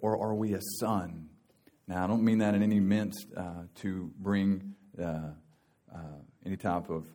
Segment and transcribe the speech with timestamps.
[0.00, 1.28] Or are we a son?
[1.86, 5.30] Now, I don't mean that in any means uh, to bring uh,
[5.94, 5.98] uh,
[6.44, 7.06] any type of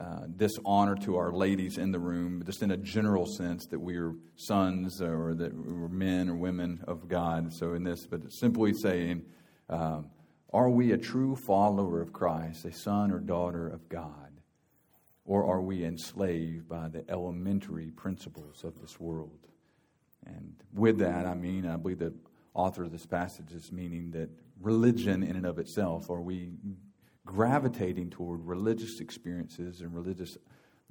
[0.00, 3.96] uh, dishonor to our ladies in the room, just in a general sense that we
[3.96, 7.52] are sons or that we're men or women of God.
[7.52, 9.22] So, in this, but simply saying,
[9.68, 10.10] um,
[10.52, 14.40] are we a true follower of Christ, a son or daughter of God?
[15.24, 19.47] Or are we enslaved by the elementary principles of this world?
[20.28, 22.14] And with that, I mean, I believe the
[22.54, 24.28] author of this passage is meaning that
[24.60, 26.52] religion in and of itself, are we
[27.24, 30.36] gravitating toward religious experiences and religious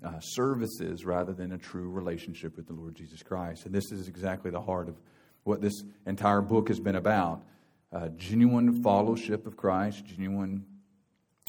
[0.03, 3.65] uh, services rather than a true relationship with the Lord Jesus Christ.
[3.65, 4.95] And this is exactly the heart of
[5.43, 7.43] what this entire book has been about
[7.91, 10.65] uh, genuine fellowship of Christ, genuine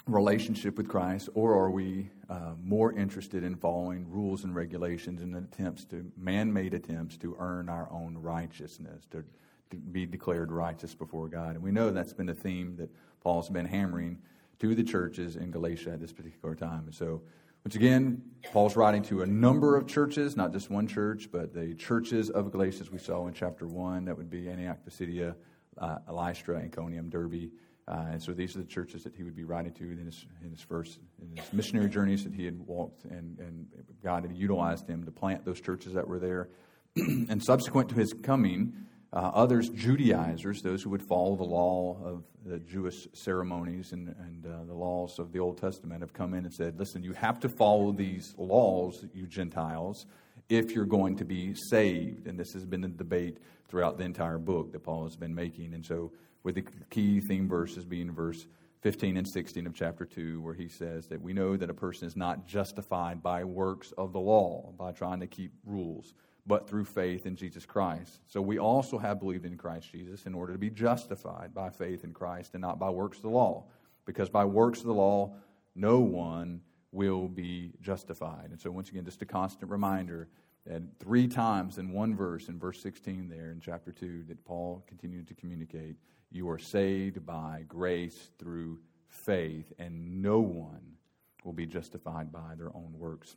[0.09, 5.37] relationship with Christ, or are we uh, more interested in following rules and regulations and
[5.37, 9.23] attempts to man made attempts to earn our own righteousness, to,
[9.71, 11.55] to be declared righteous before God?
[11.55, 12.91] And we know that's been a theme that
[13.23, 14.19] Paul's been hammering
[14.61, 16.85] to the churches in Galatia at this particular time.
[16.87, 17.23] And so,
[17.65, 18.23] once again,
[18.53, 22.51] Paul's writing to a number of churches, not just one church, but the churches of
[22.51, 24.07] Galatia, we saw in chapter 1.
[24.07, 25.35] That would be Antioch, Pisidia,
[25.77, 27.51] uh, Lystra, Iconium, Derbe.
[27.89, 30.27] Uh, and so these are the churches that he would be writing to in his,
[30.45, 33.67] in his first in his missionary journeys that he had walked, and, and
[34.03, 36.49] God had utilized him to plant those churches that were there.
[36.97, 38.75] and subsequent to his coming,
[39.13, 44.45] uh, others, Judaizers, those who would follow the law of the Jewish ceremonies and, and
[44.45, 47.41] uh, the laws of the Old Testament, have come in and said, listen, you have
[47.41, 50.07] to follow these laws, you Gentiles,
[50.49, 52.27] if you're going to be saved.
[52.27, 53.39] And this has been the debate
[53.69, 55.75] throughout the entire book that Paul has been making.
[55.75, 56.13] And so,
[56.49, 58.47] with the key theme verses being verse
[58.81, 62.09] 15 and 16 of chapter 2, where he says that we know that a person
[62.09, 66.15] is not justified by works of the law, by trying to keep rules
[66.47, 68.21] but through faith in Jesus Christ.
[68.29, 72.03] So we also have believed in Christ Jesus in order to be justified by faith
[72.03, 73.65] in Christ and not by works of the law.
[74.07, 75.35] Because by works of the law,
[75.75, 78.49] no one will be justified.
[78.53, 80.29] And so, once again, just a constant reminder
[80.65, 84.83] that three times in one verse, in verse 16 there in chapter 2, that Paul
[84.89, 85.97] continued to communicate
[86.31, 88.79] you are saved by grace through
[89.09, 90.97] faith, and no one
[91.45, 93.37] will be justified by their own works.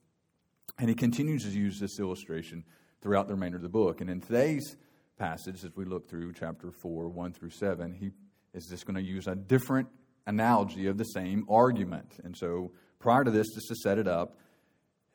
[0.78, 2.63] And he continues to use this illustration
[3.01, 4.01] throughout the remainder of the book.
[4.01, 4.75] And in today's
[5.18, 8.12] passage, as we look through chapter 4, 1 through 7, he
[8.53, 9.88] is just going to use a different
[10.28, 12.19] analogy of the same argument.
[12.24, 14.38] And so, prior to this, just to set it up,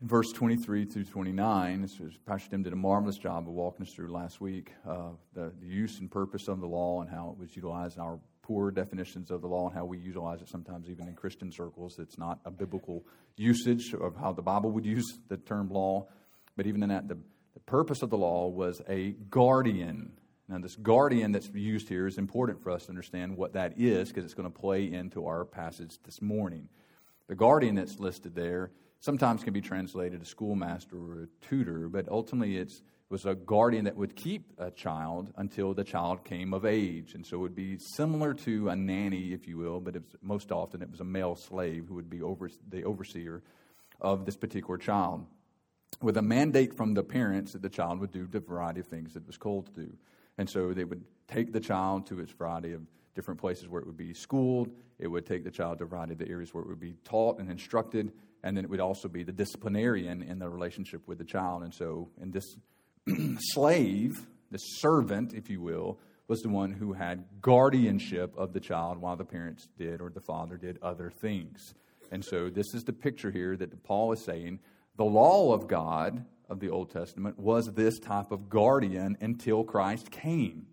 [0.00, 1.88] in verse 23 through 29,
[2.26, 5.66] Pastor Tim did a marvelous job of walking us through last week uh, the, the,
[5.66, 9.40] use and purpose of the law and how it was utilized our poor definitions of
[9.40, 11.98] the law and how we utilize it sometimes even in Christian circles.
[11.98, 13.04] It's not a biblical
[13.36, 16.06] usage of how the Bible would use the term law,
[16.56, 17.18] but even in that, the
[17.56, 20.12] the purpose of the law was a guardian.
[20.46, 24.08] Now, this guardian that's used here is important for us to understand what that is
[24.08, 26.68] because it's going to play into our passage this morning.
[27.28, 32.08] The guardian that's listed there sometimes can be translated a schoolmaster or a tutor, but
[32.08, 36.64] ultimately it was a guardian that would keep a child until the child came of
[36.64, 37.14] age.
[37.14, 40.50] And so it would be similar to a nanny, if you will, but was, most
[40.50, 43.42] often it was a male slave who would be over, the overseer
[44.00, 45.24] of this particular child
[46.02, 49.14] with a mandate from the parents that the child would do the variety of things
[49.14, 49.92] that it was called to do.
[50.38, 52.82] And so they would take the child to its variety of
[53.14, 54.68] different places where it would be schooled.
[54.98, 56.96] It would take the child to a variety of the areas where it would be
[57.04, 58.12] taught and instructed.
[58.46, 61.64] And then it would also be the disciplinarian in the relationship with the child.
[61.64, 62.56] And so, and this
[63.52, 64.12] slave,
[64.52, 65.98] this servant, if you will,
[66.28, 70.20] was the one who had guardianship of the child while the parents did or the
[70.20, 71.74] father did other things.
[72.12, 74.60] And so, this is the picture here that Paul is saying
[74.94, 80.12] the law of God of the Old Testament was this type of guardian until Christ
[80.12, 80.66] came.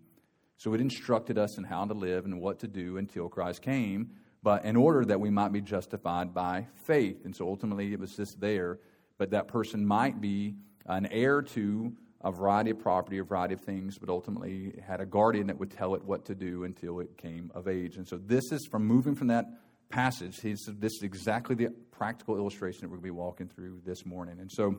[0.58, 4.12] So it instructed us in how to live and what to do until Christ came,
[4.44, 7.24] but in order that we might be justified by faith.
[7.24, 8.78] And so ultimately it was just there,
[9.16, 10.54] but that person might be
[10.84, 15.06] an heir to a variety of property, a variety of things, but ultimately had a
[15.06, 17.96] guardian that would tell it what to do until it came of age.
[17.96, 19.46] And so this is from moving from that
[19.88, 20.36] passage.
[20.42, 24.40] This is exactly the practical illustration that we're going to be walking through this morning.
[24.40, 24.76] And so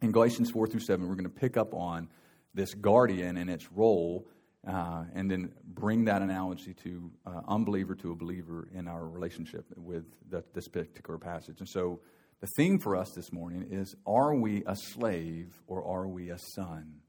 [0.00, 2.08] in Galatians 4 through 7, we're going to pick up on
[2.52, 4.26] this guardian and its role
[4.66, 9.64] uh, and then bring that analogy to uh, unbeliever to a believer in our relationship
[9.76, 11.56] with the, this particular passage.
[11.58, 12.00] And so
[12.40, 16.38] the theme for us this morning is Are we a slave or are we a
[16.54, 17.00] son?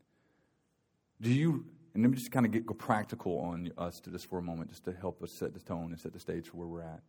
[1.22, 4.40] Do you, and let me just kind of get practical on us to this for
[4.40, 6.68] a moment, just to help us set the tone and set the stage for where
[6.68, 7.02] we're at.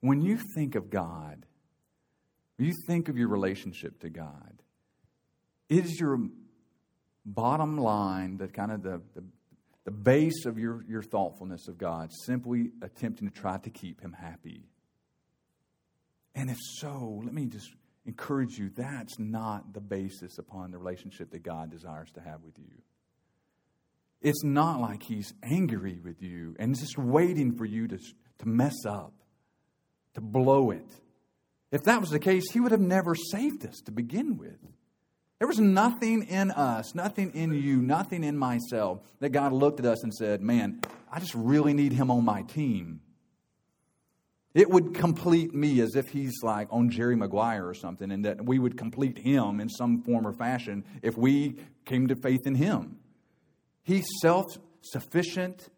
[0.00, 1.46] When you think of God,
[2.58, 4.62] you think of your relationship to God,
[5.68, 6.18] is your
[7.24, 9.24] bottom line, the kind of the, the,
[9.84, 14.12] the base of your, your thoughtfulness of God, simply attempting to try to keep Him
[14.12, 14.64] happy?
[16.34, 17.70] And if so, let me just
[18.06, 22.58] encourage you that's not the basis upon the relationship that God desires to have with
[22.58, 22.82] you.
[24.20, 28.86] It's not like He's angry with you and just waiting for you to, to mess
[28.86, 29.12] up,
[30.14, 30.88] to blow it.
[31.70, 34.58] If that was the case, He would have never saved us to begin with.
[35.42, 39.86] There was nothing in us, nothing in you, nothing in myself that God looked at
[39.86, 40.80] us and said, Man,
[41.10, 43.00] I just really need him on my team.
[44.54, 48.44] It would complete me as if he's like on Jerry Maguire or something, and that
[48.46, 51.56] we would complete him in some form or fashion if we
[51.86, 52.98] came to faith in him.
[53.82, 54.46] He's self
[54.80, 55.70] sufficient,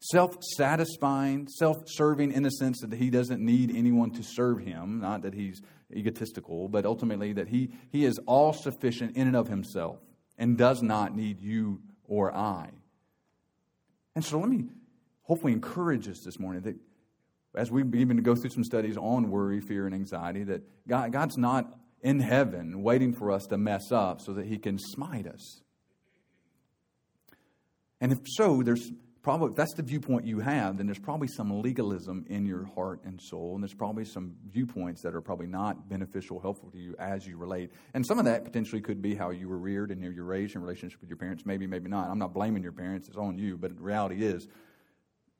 [0.00, 4.98] self satisfying, self serving in the sense that he doesn't need anyone to serve him,
[4.98, 5.62] not that he's
[5.94, 9.98] egotistical, but ultimately that he, he is all sufficient in and of himself
[10.38, 12.70] and does not need you or I.
[14.14, 14.66] And so let me
[15.22, 16.76] hopefully encourage us this morning that
[17.54, 17.82] as we
[18.16, 22.20] to go through some studies on worry, fear, and anxiety, that God, God's not in
[22.20, 25.60] heaven waiting for us to mess up so that he can smite us.
[28.00, 28.90] And if so, there's
[29.22, 33.00] probably if that's the viewpoint you have, then there's probably some legalism in your heart
[33.04, 36.94] and soul, and there's probably some viewpoints that are probably not beneficial, helpful to you
[36.98, 37.70] as you relate.
[37.94, 40.62] And some of that potentially could be how you were reared and you're raised in
[40.62, 41.46] relationship with your parents.
[41.46, 42.10] Maybe, maybe not.
[42.10, 43.56] I'm not blaming your parents; it's on you.
[43.56, 44.48] But the reality is,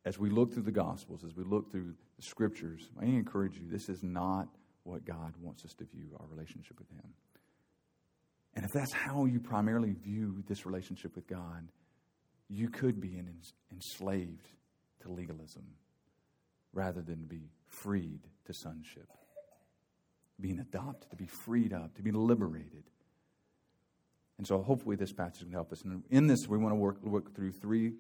[0.05, 3.65] as we look through the Gospels, as we look through the Scriptures, I encourage you:
[3.69, 4.49] this is not
[4.85, 7.15] what God wants us to view our relationship with Him.
[8.55, 11.69] And if that's how you primarily view this relationship with God,
[12.53, 13.19] you could be
[13.73, 14.49] enslaved
[15.01, 15.65] to legalism
[16.75, 19.09] rather than be freed to sonship.
[20.39, 22.85] Being adopted, to be freed up, to be liberated.
[24.37, 25.83] And so hopefully this passage can help us.
[25.83, 27.93] And in this, we want to work, work through three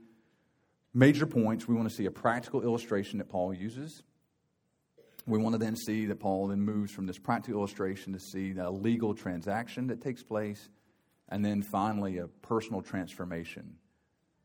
[0.93, 1.67] major points.
[1.67, 4.03] We want to see a practical illustration that Paul uses.
[5.27, 8.55] We want to then see that Paul then moves from this practical illustration to see
[8.59, 10.69] a legal transaction that takes place.
[11.29, 13.77] And then finally, a personal transformation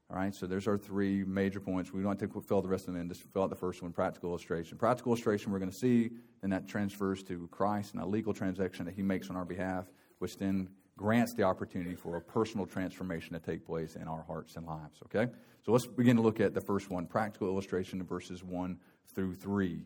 [0.09, 1.91] all right, so there's our three major points.
[1.91, 3.81] We don't have to fill the rest of them in, just fill out the first
[3.81, 4.77] one practical illustration.
[4.77, 6.11] Practical illustration we're going to see,
[6.41, 9.85] and that transfers to Christ and a legal transaction that he makes on our behalf,
[10.19, 14.55] which then grants the opportunity for a personal transformation to take place in our hearts
[14.55, 15.01] and lives.
[15.05, 15.29] Okay?
[15.65, 18.77] So let's begin to look at the first one practical illustration of verses 1
[19.13, 19.83] through 3.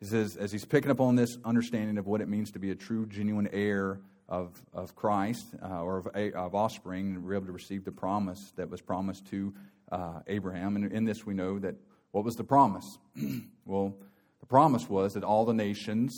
[0.00, 2.70] He says, as he's picking up on this understanding of what it means to be
[2.70, 7.52] a true, genuine heir of, of Christ uh, or of, of offspring, we're able to
[7.52, 9.54] receive the promise that was promised to
[9.92, 10.76] uh, Abraham.
[10.76, 11.76] And in this, we know that
[12.10, 12.98] what was the promise?
[13.64, 13.96] well,
[14.40, 16.12] the promise was that all the nations,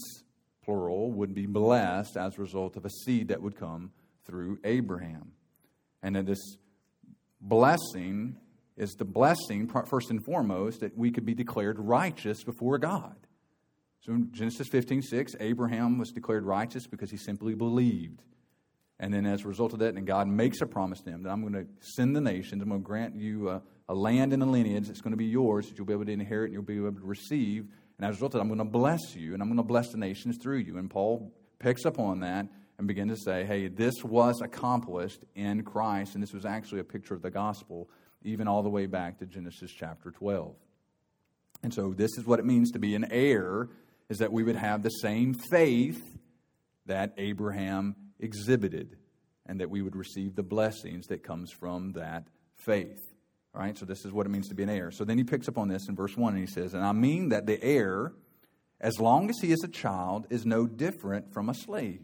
[0.65, 3.93] plural, would be blessed as a result of a seed that would come
[4.25, 5.33] through Abraham.
[6.03, 6.57] And that this
[7.41, 8.37] blessing
[8.77, 13.17] is the blessing, first and foremost, that we could be declared righteous before God.
[14.01, 18.23] So in Genesis 15, 6, Abraham was declared righteous because he simply believed.
[19.01, 21.31] And then as a result of that, and God makes a promise to him that
[21.31, 24.43] I'm going to send the nations, I'm going to grant you a, a land and
[24.43, 26.63] a lineage that's going to be yours that you'll be able to inherit and you'll
[26.63, 27.69] be able to receive.
[27.97, 29.63] And as a result of that, I'm going to bless you and I'm going to
[29.63, 30.79] bless the nations through you.
[30.79, 32.47] And Paul picks up on that
[32.79, 36.85] and begins to say, hey, this was accomplished in Christ, and this was actually a
[36.85, 37.91] picture of the gospel,
[38.23, 40.55] even all the way back to Genesis chapter 12.
[41.65, 43.69] And so this is what it means to be an heir
[44.09, 46.03] is that we would have the same faith
[46.87, 48.97] that Abraham exhibited
[49.47, 53.01] and that we would receive the blessings that comes from that faith.
[53.55, 54.91] All right, so this is what it means to be an heir.
[54.91, 56.93] So then he picks up on this in verse 1 and he says, And I
[56.93, 58.13] mean that the heir,
[58.81, 62.03] as long as he is a child, is no different from a slave.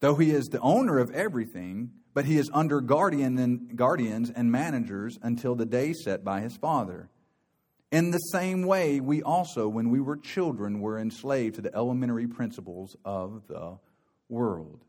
[0.00, 4.50] Though he is the owner of everything, but he is under guardian and, guardians and
[4.50, 7.10] managers until the day set by his father.
[7.90, 12.26] In the same way, we also, when we were children, were enslaved to the elementary
[12.26, 13.78] principles of the
[14.28, 14.84] world.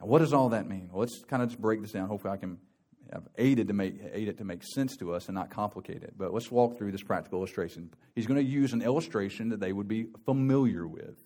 [0.00, 0.88] Now, what does all that mean?
[0.90, 2.08] Well, let's kind of just break this down.
[2.08, 2.58] Hopefully, I can
[3.12, 6.14] have aided to make aid it to make sense to us and not complicate it.
[6.16, 7.90] But let's walk through this practical illustration.
[8.14, 11.16] He's going to use an illustration that they would be familiar with,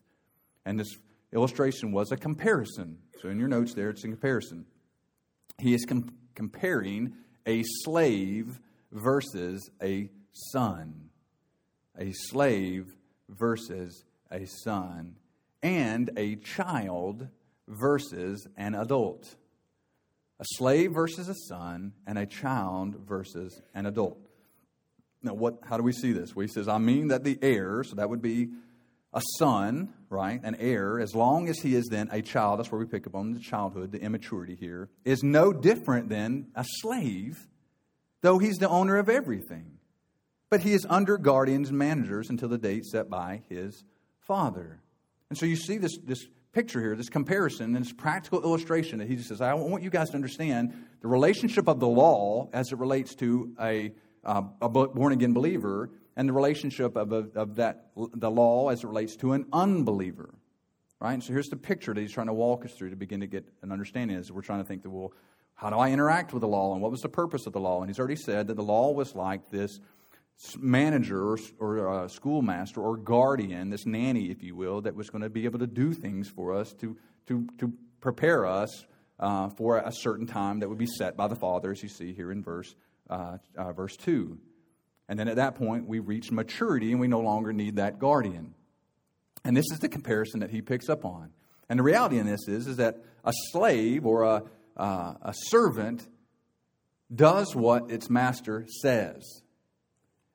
[0.65, 0.97] and this
[1.33, 2.99] illustration was a comparison.
[3.21, 4.67] So in your notes there, it's a comparison.
[5.59, 7.15] He is com- comparing
[7.47, 8.61] a slave
[8.91, 11.11] versus a son.
[11.99, 12.95] A slave
[13.29, 15.17] versus a son.
[15.63, 17.29] And a child
[17.69, 19.37] versus an adult.
[20.41, 24.19] A slave versus a son, and a child versus an adult.
[25.23, 26.35] Now, what, how do we see this?
[26.35, 28.49] Well, he says, I mean that the heir, so that would be
[29.15, 32.81] a son, right, an heir, as long as he is then a child, that's where
[32.81, 37.47] we pick up on the childhood, the immaturity here, is no different than a slave,
[38.23, 39.79] though he's the owner of everything.
[40.53, 43.85] But he is under guardians and managers until the date set by his
[44.19, 44.83] father.
[45.31, 49.09] And so you see this, this picture here, this comparison, and this practical illustration that
[49.09, 52.79] he says, I want you guys to understand the relationship of the law as it
[52.79, 53.93] relates to a,
[54.27, 58.85] uh, a born again believer and the relationship of, a, of that, the law as
[58.85, 60.35] it relates to an unbeliever.
[61.01, 61.15] Right?
[61.15, 63.27] And so here's the picture that he's trying to walk us through to begin to
[63.27, 65.15] get an understanding as we're trying to think that, well,
[65.55, 67.81] how do I interact with the law and what was the purpose of the law?
[67.81, 69.81] And he's already said that the law was like this
[70.59, 75.45] manager or, schoolmaster or guardian, this nanny, if you will, that was going to be
[75.45, 76.97] able to do things for us to,
[77.27, 78.85] to, to prepare us
[79.21, 82.13] uh, for a certain time that would be set by the Father, as you see
[82.13, 82.75] here in verse,
[83.09, 84.37] uh, uh, verse 2.
[85.09, 88.55] And then at that point, we reach maturity and we no longer need that guardian.
[89.45, 91.31] And this is the comparison that he picks up on.
[91.69, 94.43] And the reality in this is, is that a slave or a,
[94.77, 96.07] uh, a servant
[97.15, 99.42] does what its master says.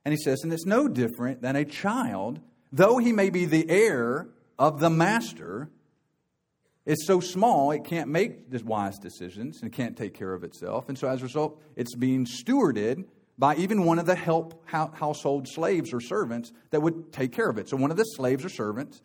[0.07, 2.39] And he says, and it's no different than a child,
[2.71, 5.69] though he may be the heir of the master,
[6.85, 10.87] is so small it can't make wise decisions and can't take care of itself.
[10.87, 13.03] And so as a result, it's being stewarded
[13.37, 17.57] by even one of the help household slaves or servants that would take care of
[17.57, 17.67] it.
[17.67, 19.01] So one of the slaves or servants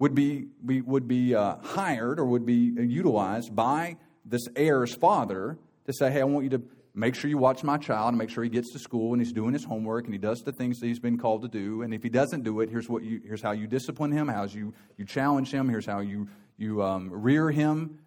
[0.00, 5.92] would be, would be uh, hired or would be utilized by this heir's father to
[5.92, 6.62] say, hey, I want you to
[6.98, 9.32] make sure you watch my child and make sure he gets to school and he's
[9.32, 11.82] doing his homework and he does the things that he's been called to do.
[11.82, 14.44] And if he doesn't do it, here's, what you, here's how you discipline him, how
[14.44, 18.00] you, you challenge him, here's how you, you um, rear him.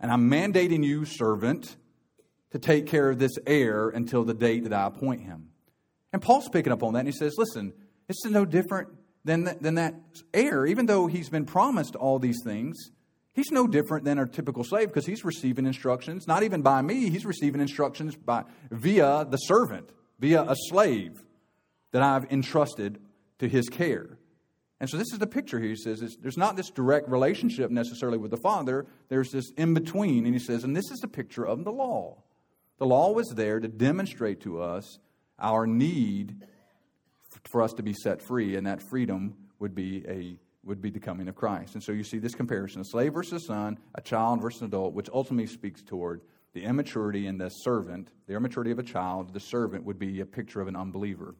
[0.00, 1.76] And I'm mandating you, servant,
[2.52, 5.50] to take care of this heir until the date that I appoint him.
[6.12, 7.74] And Paul's picking up on that and he says, listen,
[8.08, 8.88] it's no different
[9.24, 9.94] than that, than that
[10.32, 12.90] heir, even though he's been promised all these things
[13.34, 17.10] He's no different than a typical slave because he's receiving instructions, not even by me,
[17.10, 21.24] he's receiving instructions by, via the servant, via a slave
[21.90, 23.00] that I've entrusted
[23.40, 24.18] to his care.
[24.80, 25.70] And so this is the picture here.
[25.70, 30.26] He says there's not this direct relationship necessarily with the Father, there's this in between.
[30.26, 32.22] And he says, and this is the picture of the law.
[32.78, 34.98] The law was there to demonstrate to us
[35.38, 36.44] our need
[37.50, 40.36] for us to be set free, and that freedom would be a
[40.66, 41.74] would be the coming of Christ.
[41.74, 44.68] And so you see this comparison a slave versus a son, a child versus an
[44.68, 46.20] adult, which ultimately speaks toward
[46.52, 48.10] the immaturity in the servant.
[48.26, 51.34] The immaturity of a child, the servant would be a picture of an unbeliever.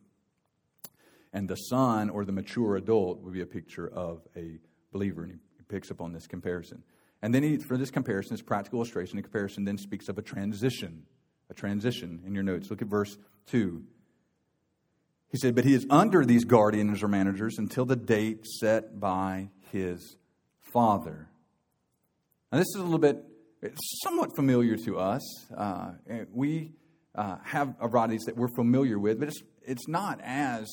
[1.32, 4.58] And the son or the mature adult would be a picture of a
[4.92, 5.24] believer.
[5.24, 5.38] And he
[5.68, 6.82] picks up on this comparison.
[7.22, 10.22] And then he, for this comparison, this practical illustration, the comparison then speaks of a
[10.22, 11.04] transition.
[11.50, 12.70] A transition in your notes.
[12.70, 13.82] Look at verse 2.
[15.30, 19.48] He said, But he is under these guardians or managers until the date set by
[19.72, 20.16] his
[20.60, 21.28] father.
[22.52, 23.24] Now, this is a little bit,
[24.04, 25.22] somewhat familiar to us.
[25.52, 25.92] Uh,
[26.32, 26.72] we
[27.14, 30.68] uh, have varieties that we're familiar with, but it's, it's not as,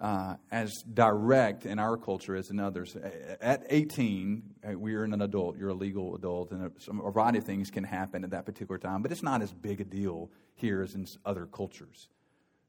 [0.00, 2.96] uh, as direct in our culture as in others.
[3.40, 7.38] At 18, uh, we are an adult, you're a legal adult, and a, a variety
[7.38, 10.30] of things can happen at that particular time, but it's not as big a deal
[10.54, 12.08] here as in other cultures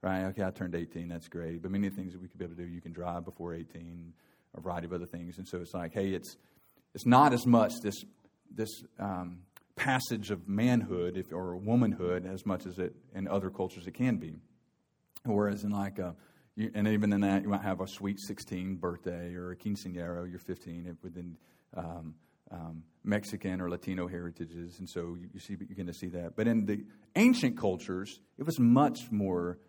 [0.01, 0.25] right?
[0.25, 1.61] Okay, I turned 18, that's great.
[1.61, 4.13] But many things that we could be able to do, you can drive before 18,
[4.57, 5.37] a variety of other things.
[5.37, 6.37] And so it's like, hey, it's,
[6.95, 8.03] it's not as much this,
[8.51, 9.39] this um,
[9.75, 14.17] passage of manhood if, or womanhood as much as it in other cultures it can
[14.17, 14.35] be.
[15.25, 16.15] Whereas in like, a,
[16.55, 20.29] you, and even in that, you might have a sweet 16 birthday or a quinceañera,
[20.29, 21.37] you're 15 within
[21.75, 22.15] um,
[22.51, 24.79] um, Mexican or Latino heritages.
[24.79, 26.35] And so you, you see, you're going to see that.
[26.35, 26.83] But in the
[27.15, 29.59] ancient cultures, it was much more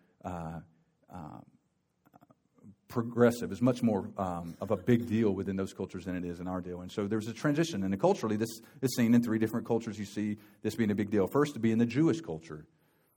[2.91, 6.39] progressive, is much more um, of a big deal within those cultures than it is
[6.39, 6.81] in our deal.
[6.81, 7.83] And so there's a transition.
[7.83, 8.49] And culturally, this
[8.81, 9.97] is seen in three different cultures.
[9.97, 11.27] You see this being a big deal.
[11.27, 12.65] First, to be in the Jewish culture.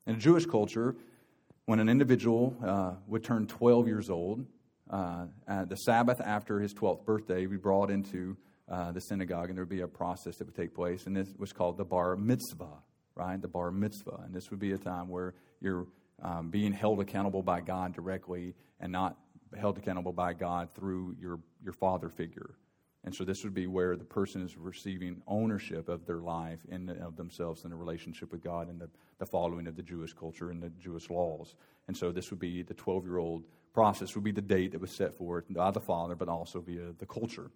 [0.07, 0.97] In the Jewish culture,
[1.67, 4.47] when an individual uh, would turn 12 years old,
[4.91, 8.37] uh, the Sabbath after his 12th birthday, be brought into
[8.71, 11.29] uh, the synagogue, and there would be a process that would take place, and this
[11.39, 12.83] was called the bar mitzvah,
[13.15, 13.41] right?
[13.41, 14.21] The bar mitzvah.
[14.25, 15.87] And this would be a time where you're
[16.23, 19.17] um, being held accountable by God directly and not
[19.59, 22.55] held accountable by God through your, your father figure.
[23.05, 26.91] And so this would be where the person is receiving ownership of their life and
[26.91, 30.51] of themselves in the relationship with God and the, the following of the Jewish culture
[30.51, 31.55] and the Jewish laws.
[31.87, 33.45] And so this would be the 12 year old
[33.75, 36.93] process, would be the date that was set forth by the father, but also via
[36.99, 37.51] the culture.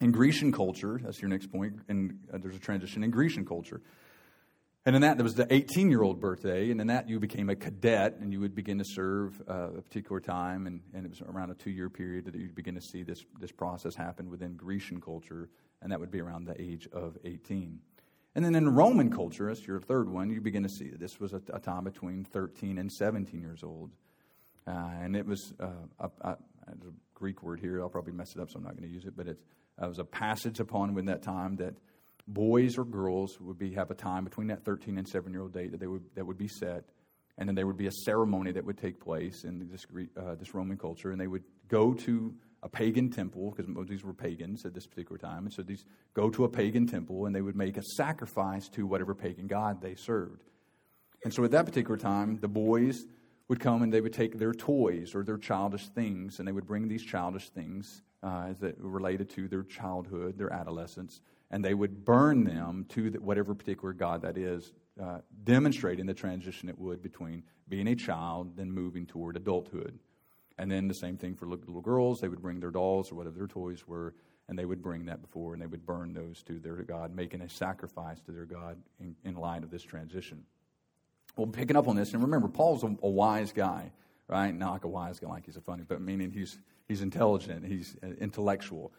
[0.00, 3.80] In Grecian culture, that's your next point, and uh, there's a transition in Grecian culture.
[4.86, 7.48] And in that, there was the 18 year old birthday, and in that, you became
[7.48, 10.66] a cadet and you would begin to serve uh, a particular time.
[10.66, 13.24] And, and it was around a two year period that you'd begin to see this,
[13.40, 15.48] this process happen within Grecian culture,
[15.80, 17.78] and that would be around the age of 18.
[18.34, 21.32] And then in Roman culture, that's your third one, you begin to see this was
[21.32, 23.90] a, a time between 13 and 17 years old.
[24.66, 25.66] Uh, and it was uh,
[26.00, 26.74] a, a, a,
[27.14, 29.16] Greek word here, I'll probably mess it up, so I'm not going to use it,
[29.16, 29.38] but it,
[29.80, 31.74] it was a passage upon when that time that
[32.26, 35.52] boys or girls would be have a time between that 13 and 7 year old
[35.52, 36.84] date that they would that would be set.
[37.36, 40.54] And then there would be a ceremony that would take place in this uh, this
[40.54, 41.10] Roman culture.
[41.10, 45.18] And they would go to a pagan temple because these were pagans at this particular
[45.18, 45.44] time.
[45.44, 48.86] And so these go to a pagan temple and they would make a sacrifice to
[48.86, 50.44] whatever pagan god they served.
[51.24, 53.04] And so at that particular time the boys
[53.48, 56.66] would come and they would take their toys or their childish things and they would
[56.66, 61.20] bring these childish things uh, that related to their childhood their adolescence
[61.50, 66.68] and they would burn them to whatever particular God that is, uh, demonstrating the transition
[66.68, 69.98] it would between being a child then moving toward adulthood.
[70.58, 72.20] And then the same thing for little girls.
[72.20, 74.14] They would bring their dolls or whatever their toys were,
[74.48, 77.40] and they would bring that before, and they would burn those to their God, making
[77.40, 80.44] a sacrifice to their God in, in light of this transition.
[81.36, 83.90] Well, picking up on this, and remember, Paul's a, a wise guy,
[84.28, 84.54] right?
[84.54, 87.96] Not like a wise guy, like he's a funny, but meaning he's he's intelligent, he's
[88.04, 88.92] uh, intellectual.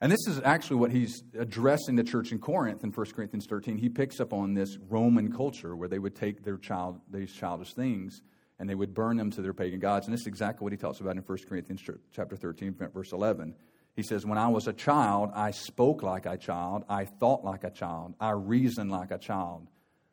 [0.00, 3.78] And this is actually what he's addressing the church in Corinth in 1 Corinthians 13.
[3.78, 7.74] He picks up on this Roman culture where they would take their child, these childish
[7.74, 8.22] things
[8.58, 10.06] and they would burn them to their pagan gods.
[10.06, 11.82] And this is exactly what he talks about in 1 Corinthians
[12.12, 13.54] chapter 13, verse 11.
[13.96, 17.64] He says, When I was a child, I spoke like a child, I thought like
[17.64, 19.68] a child, I reasoned like a child.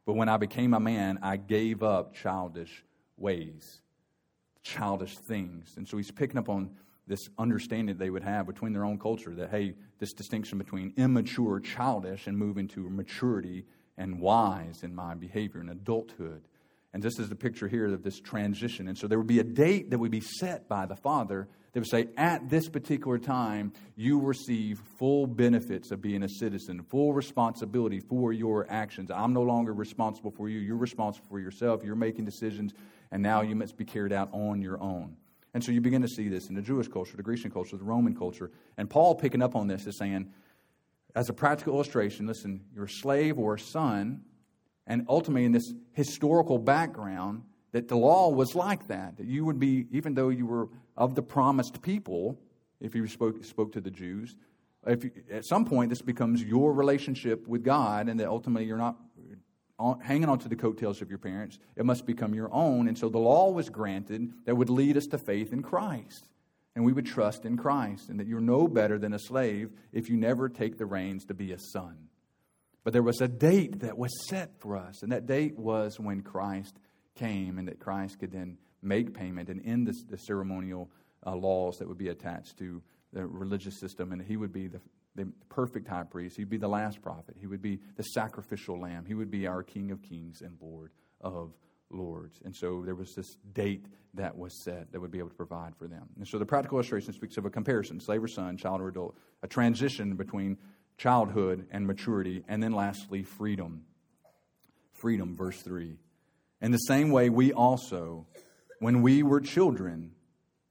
[0.05, 2.83] But when I became a man, I gave up childish
[3.17, 3.81] ways,
[4.63, 5.73] childish things.
[5.77, 6.71] And so he's picking up on
[7.07, 11.59] this understanding they would have between their own culture that, hey, this distinction between immature,
[11.59, 13.65] childish, and moving to maturity
[13.97, 16.41] and wise in my behavior and adulthood.
[16.93, 18.87] And this is the picture here of this transition.
[18.87, 21.79] And so there would be a date that would be set by the Father that
[21.79, 27.13] would say, at this particular time, you receive full benefits of being a citizen, full
[27.13, 29.09] responsibility for your actions.
[29.09, 30.59] I'm no longer responsible for you.
[30.59, 31.81] You're responsible for yourself.
[31.81, 32.73] You're making decisions,
[33.09, 35.15] and now you must be carried out on your own.
[35.53, 37.83] And so you begin to see this in the Jewish culture, the Grecian culture, the
[37.83, 38.51] Roman culture.
[38.77, 40.31] And Paul picking up on this is saying,
[41.13, 44.21] as a practical illustration, listen, you're a slave or a son,
[44.87, 49.17] and ultimately in this historical background, that the law was like that.
[49.17, 52.39] That you would be, even though you were of the promised people,
[52.79, 54.37] if you spoke, spoke to the Jews,
[54.87, 58.77] if you, at some point this becomes your relationship with God, and that ultimately you're
[58.77, 58.97] not
[60.03, 61.59] hanging on to the coattails of your parents.
[61.75, 62.87] It must become your own.
[62.87, 66.25] And so the law was granted that would lead us to faith in Christ.
[66.75, 70.09] And we would trust in Christ, and that you're no better than a slave if
[70.09, 72.07] you never take the reins to be a son.
[72.83, 76.21] But there was a date that was set for us, and that date was when
[76.21, 76.79] Christ
[77.15, 80.89] came, and that Christ could then make payment and end the, the ceremonial
[81.25, 82.81] uh, laws that would be attached to
[83.13, 84.79] the religious system, and he would be the,
[85.15, 86.37] the perfect high priest.
[86.37, 87.35] He'd be the last prophet.
[87.39, 89.05] He would be the sacrificial lamb.
[89.05, 91.53] He would be our King of kings and Lord of
[91.89, 92.39] lords.
[92.43, 95.75] And so there was this date that was set that would be able to provide
[95.75, 96.07] for them.
[96.17, 99.17] And so the practical illustration speaks of a comparison slave or son, child or adult,
[99.43, 100.57] a transition between
[100.97, 103.83] childhood and maturity, and then lastly, freedom.
[104.93, 105.97] Freedom, verse 3.
[106.61, 108.27] In the same way, we also,
[108.79, 110.11] when we were children,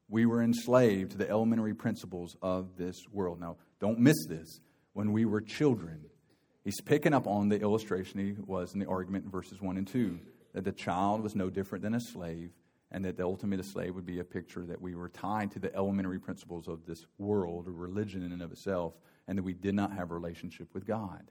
[0.08, 3.40] we were enslaved to the elementary principles of this world.
[3.40, 4.60] Now, don't miss this.
[4.92, 6.04] When we were children,
[6.64, 9.86] he's picking up on the illustration he was in the argument in verses 1 and
[9.86, 10.18] 2
[10.52, 12.50] that the child was no different than a slave,
[12.90, 15.74] and that the ultimate slave would be a picture that we were tied to the
[15.76, 18.94] elementary principles of this world or religion in and of itself,
[19.28, 21.30] and that we did not have a relationship with God.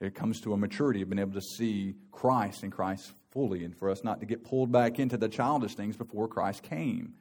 [0.00, 3.74] It comes to a maturity of being able to see Christ and Christ fully, and
[3.74, 7.14] for us not to get pulled back into the childish things before Christ came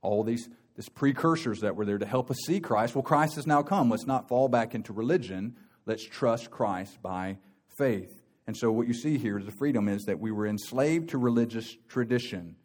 [0.00, 2.94] all these these precursors that were there to help us see Christ.
[2.94, 3.90] Well, Christ has now come.
[3.90, 5.56] Let's not fall back into religion.
[5.86, 7.38] Let's trust Christ by
[7.78, 8.22] faith.
[8.46, 11.18] And so, what you see here is the freedom is that we were enslaved to
[11.18, 12.56] religious tradition.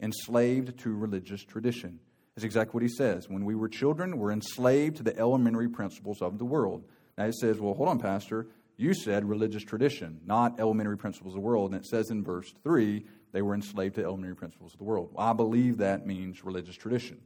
[0.00, 2.00] Enslaved to religious tradition.
[2.34, 3.28] That's exactly what he says.
[3.28, 6.84] When we were children, we're enslaved to the elementary principles of the world.
[7.16, 8.46] Now, he says, well, hold on, Pastor.
[8.76, 11.72] You said religious tradition, not elementary principles of the world.
[11.72, 15.10] And it says in verse 3 they were enslaved to elementary principles of the world.
[15.12, 17.18] Well, I believe that means religious tradition.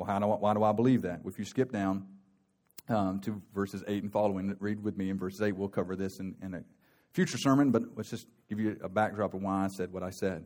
[0.00, 1.20] Well, how do I, why do I believe that?
[1.26, 2.06] If you skip down
[2.88, 4.56] um, to verses 8 and following.
[4.58, 5.54] Read with me in verses 8.
[5.54, 6.64] We'll cover this in, in a
[7.12, 10.08] future sermon, but let's just give you a backdrop of why I said what I
[10.08, 10.42] said.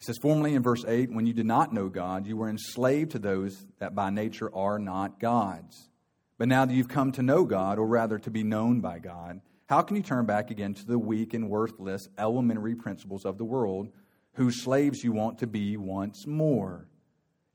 [0.00, 3.10] It says, Formerly in verse 8, when you did not know God, you were enslaved
[3.10, 5.90] to those that by nature are not gods.
[6.38, 9.42] But now that you've come to know God, or rather to be known by God,
[9.68, 13.44] how can you turn back again to the weak and worthless elementary principles of the
[13.44, 13.88] world,
[14.32, 16.87] whose slaves you want to be once more?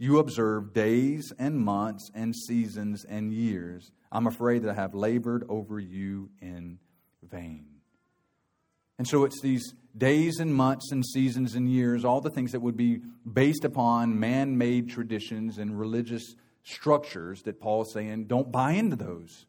[0.03, 3.89] You observe days and months and seasons and years.
[4.11, 6.79] I'm afraid that I have labored over you in
[7.21, 7.67] vain.
[8.97, 9.63] And so it's these
[9.97, 12.99] days and months and seasons and years, all the things that would be
[13.31, 18.97] based upon man made traditions and religious structures that Paul is saying, don't buy into
[18.97, 19.45] those.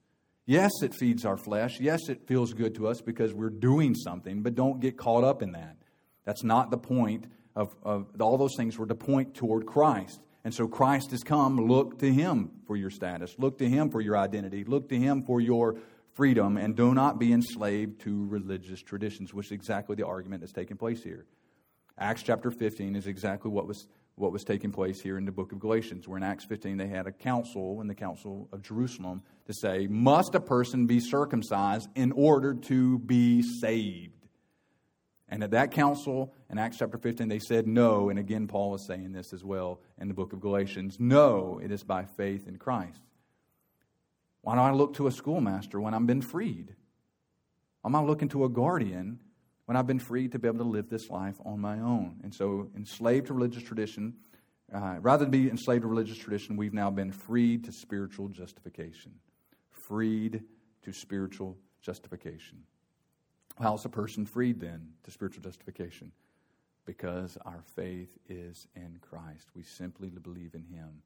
[0.47, 1.81] Yes, it feeds our flesh.
[1.81, 5.43] Yes, it feels good to us because we're doing something, but don't get caught up
[5.43, 5.79] in that.
[6.25, 10.24] That's not the point of, of all those things were to point toward Christ.
[10.45, 11.57] And so Christ has come.
[11.57, 13.35] Look to him for your status.
[13.39, 14.65] Look to him for your identity.
[14.65, 15.77] Look to him for your
[16.13, 16.59] freedom.
[16.59, 20.77] And do not be enslaved to religious traditions, which is exactly the argument that's taking
[20.77, 21.25] place here.
[21.99, 25.53] Acts chapter 15 is exactly what was, what was taking place here in the book
[25.53, 29.23] of Galatians, where in Acts 15 they had a council in the council of Jerusalem
[29.47, 34.24] to say, Must a person be circumcised in order to be saved?
[35.29, 38.11] And at that council in Acts chapter 15, they said no.
[38.11, 40.97] And again, Paul is saying this as well in the book of Galatians.
[40.99, 43.01] No, it is by faith in Christ.
[44.43, 46.75] Why don't I look to a schoolmaster when I've been freed?
[47.81, 49.19] Why am I looking to a guardian
[49.65, 52.21] when I've been freed to be able to live this life on my own?
[52.23, 54.15] And so, enslaved to religious tradition,
[54.73, 59.13] uh, rather than be enslaved to religious tradition, we've now been freed to spiritual justification.
[59.89, 60.43] Freed
[60.83, 62.63] to spiritual justification.
[63.61, 66.13] How is a person freed then to spiritual justification?
[66.87, 69.49] Because our faith is in Christ.
[69.55, 71.03] We simply believe in Him,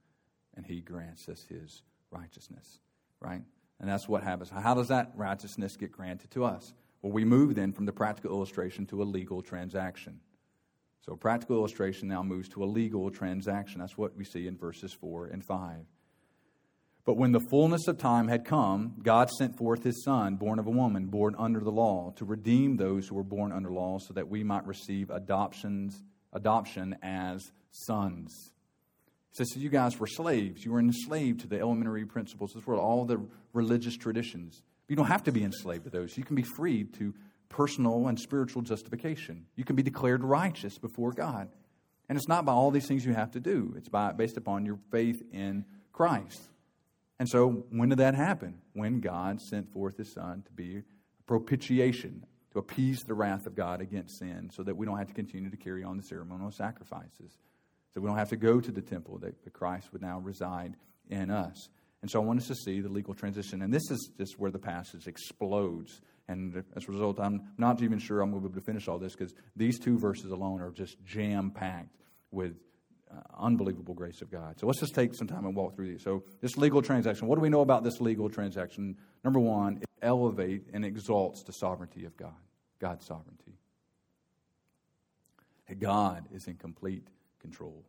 [0.57, 2.81] and He grants us His righteousness,
[3.21, 3.43] right?
[3.81, 4.51] And that's what happens.
[4.51, 6.73] How does that righteousness get granted to us?
[7.03, 10.21] Well, we move then from the practical illustration to a legal transaction.
[11.07, 13.81] So, practical illustration now moves to a legal transaction.
[13.81, 15.77] That's what we see in verses 4 and 5.
[17.09, 20.67] But when the fullness of time had come, God sent forth his Son, born of
[20.67, 24.13] a woman, born under the law, to redeem those who were born under law, so
[24.13, 26.03] that we might receive adoptions,
[26.35, 28.53] adoption as sons.
[29.31, 30.67] He says, so you guys were slaves.
[30.67, 33.23] You were enslaved to the elementary principles of this world, all the
[33.55, 34.63] religious traditions.
[34.87, 36.19] You don't have to be enslaved to those.
[36.19, 37.15] You can be freed to
[37.49, 39.47] personal and spiritual justification.
[39.57, 41.49] You can be declared righteous before God.
[42.07, 44.67] And it's not by all these things you have to do, it's by, based upon
[44.67, 46.43] your faith in Christ.
[47.19, 48.61] And so, when did that happen?
[48.75, 53.57] When God sent forth His Son to be a propitiation, to appease the wrath of
[53.57, 56.53] God against sin, so that we don't have to continue to carry on the ceremonial
[56.53, 57.39] sacrifices.
[57.93, 60.77] So, we don't have to go to the temple, that Christ would now reside
[61.09, 61.69] in us.
[62.03, 63.63] And so, I want us to see the legal transition.
[63.63, 66.01] And this is just where the passage explodes.
[66.29, 68.87] And as a result, I'm not even sure I'm going to be able to finish
[68.87, 71.97] all this because these two verses alone are just jam packed
[72.31, 72.55] with
[73.11, 74.59] uh, unbelievable grace of God.
[74.59, 76.03] So let's just take some time and walk through these.
[76.03, 78.97] So, this legal transaction, what do we know about this legal transaction?
[79.25, 82.35] Number one, it elevates and exalts the sovereignty of God,
[82.79, 83.59] God's sovereignty.
[85.69, 87.07] That God is in complete
[87.41, 87.85] control.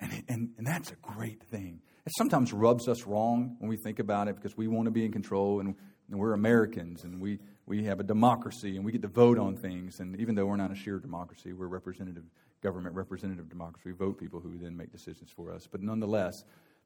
[0.00, 1.80] And, and, and that's a great thing.
[2.04, 5.04] It sometimes rubs us wrong when we think about it because we want to be
[5.04, 5.76] in control and,
[6.10, 9.56] and we're Americans and we, we have a democracy and we get to vote on
[9.56, 10.00] things.
[10.00, 12.24] And even though we're not a sheer democracy, we're representative
[12.62, 13.90] government representative democracy.
[13.90, 15.68] We vote people who then make decisions for us.
[15.70, 16.32] But nonetheless,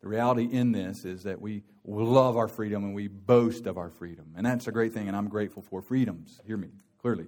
[0.00, 3.90] the reality in this is that we love our freedom and we boast of our
[3.90, 4.34] freedom.
[4.36, 6.40] And that's a great thing, and I'm grateful for freedoms.
[6.46, 6.68] Hear me
[7.00, 7.26] clearly.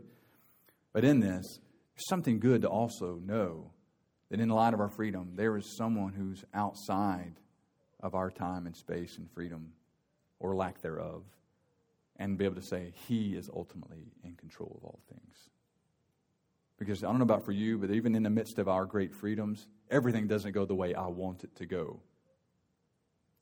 [0.93, 1.59] But in this,
[1.95, 3.73] there's something good to also know
[4.31, 7.35] that in light of our freedom, there is someone who's outside
[8.01, 9.73] of our time and space and freedom
[10.39, 11.23] or lack thereof,
[12.21, 15.37] and be able to say, He is ultimately in control of all things.
[16.79, 19.13] Because I don't know about for you, but even in the midst of our great
[19.13, 22.01] freedoms, everything doesn't go the way I want it to go.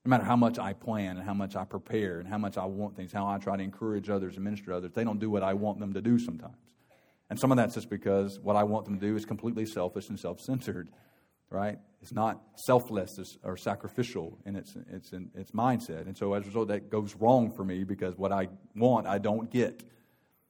[0.04, 2.64] No matter how much I plan and how much I prepare and how much I
[2.64, 5.28] want things, how I try to encourage others and minister to others, they don't do
[5.28, 6.54] what I want them to do sometimes.
[7.30, 10.08] And some of that's just because what I want them to do is completely selfish
[10.08, 10.88] and self centered,
[11.50, 11.78] right?
[12.00, 13.10] It's not selfless
[13.42, 16.06] or sacrificial in its, its, in its mindset.
[16.06, 19.18] And so as a result, that goes wrong for me because what I want, I
[19.18, 19.82] don't get.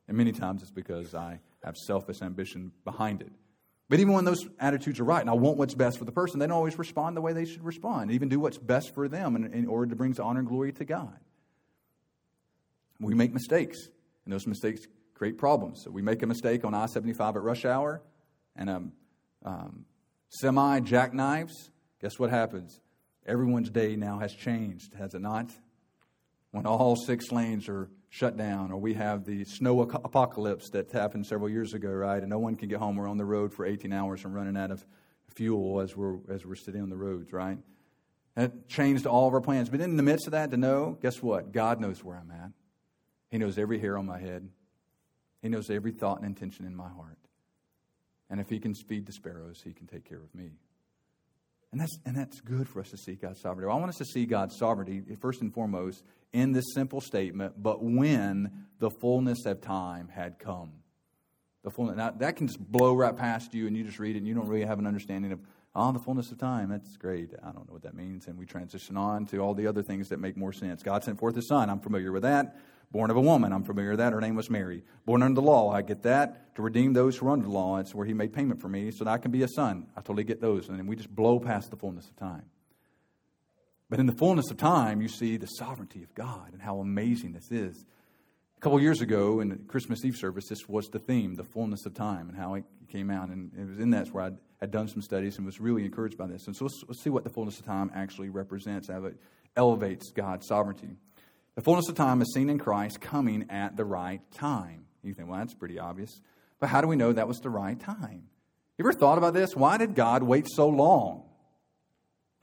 [0.09, 3.33] And many times it's because I have selfish ambition behind it.
[3.89, 6.39] But even when those attitudes are right, and I want what's best for the person,
[6.39, 9.35] they don't always respond the way they should respond, even do what's best for them
[9.35, 11.19] in, in order to bring honor and glory to God.
[13.01, 13.79] We make mistakes,
[14.25, 14.83] and those mistakes
[15.15, 15.83] create problems.
[15.85, 18.03] So we make a mistake on I 75 at rush hour,
[18.57, 18.83] and a
[19.45, 19.85] um,
[20.29, 21.71] semi jackknives.
[22.01, 22.81] Guess what happens?
[23.27, 25.51] Everyone's day now has changed, has it not?
[26.51, 31.27] when all six lanes are shut down, or we have the snow apocalypse that happened
[31.27, 32.21] several years ago, right?
[32.21, 32.97] And no one can get home.
[32.97, 34.85] We're on the road for 18 hours and running out of
[35.35, 37.59] fuel as we're, as we're sitting on the roads, right?
[38.35, 39.69] That changed all of our plans.
[39.69, 41.53] But in the midst of that, to know, guess what?
[41.53, 42.51] God knows where I'm at.
[43.31, 44.49] He knows every hair on my head.
[45.43, 47.19] He knows every thought and intention in my heart.
[48.31, 50.51] And if He can feed the sparrows, He can take care of me.
[51.71, 53.71] And that's, and that's good for us to see God's sovereignty.
[53.71, 57.83] I want us to see God's sovereignty, first and foremost, in this simple statement, but
[57.83, 60.73] when the fullness of time had come.
[61.65, 64.19] The fullness, now, that can just blow right past you, and you just read it,
[64.19, 65.41] and you don't really have an understanding of,
[65.79, 66.69] oh, the fullness of time.
[66.71, 67.31] That's great.
[67.43, 68.27] I don't know what that means.
[68.27, 70.83] And we transition on to all the other things that make more sense.
[70.83, 71.71] God sent forth His Son.
[71.71, 72.57] I'm familiar with that.
[72.91, 73.53] Born of a woman.
[73.53, 74.13] I'm familiar with that.
[74.13, 74.83] Her name was Mary.
[75.05, 75.71] Born under the law.
[75.71, 76.55] I get that.
[76.57, 77.79] To redeem those who are under the law.
[77.79, 79.87] It's where He made payment for me so that I can be a son.
[79.97, 80.69] I totally get those.
[80.69, 82.45] And then we just blow past the fullness of time.
[83.91, 87.33] But in the fullness of time, you see the sovereignty of God and how amazing
[87.33, 87.85] this is.
[88.59, 91.87] A couple years ago in the Christmas Eve service, this was the theme, the fullness
[91.87, 93.29] of time, and how it came out.
[93.29, 96.19] And it was in that where I had done some studies and was really encouraged
[96.19, 96.49] by this.
[96.49, 99.17] And so let's, let's see what the fullness of time actually represents, how it
[99.57, 100.97] elevates God's sovereignty.
[101.55, 104.87] The fullness of time is seen in Christ coming at the right time.
[105.05, 106.21] You think, well, that's pretty obvious.
[106.59, 108.25] But how do we know that was the right time?
[108.77, 109.55] You ever thought about this?
[109.55, 111.23] Why did God wait so long?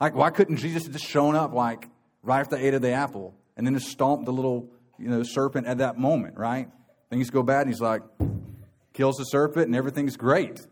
[0.00, 1.90] Like, why couldn't Jesus have just shown up like
[2.22, 5.22] right after they ate of the apple and then just stomped the little you know,
[5.22, 6.68] serpent at that moment, right?
[7.10, 8.02] Things go bad, and he's like,
[8.92, 10.66] kills the serpent, and everything's great,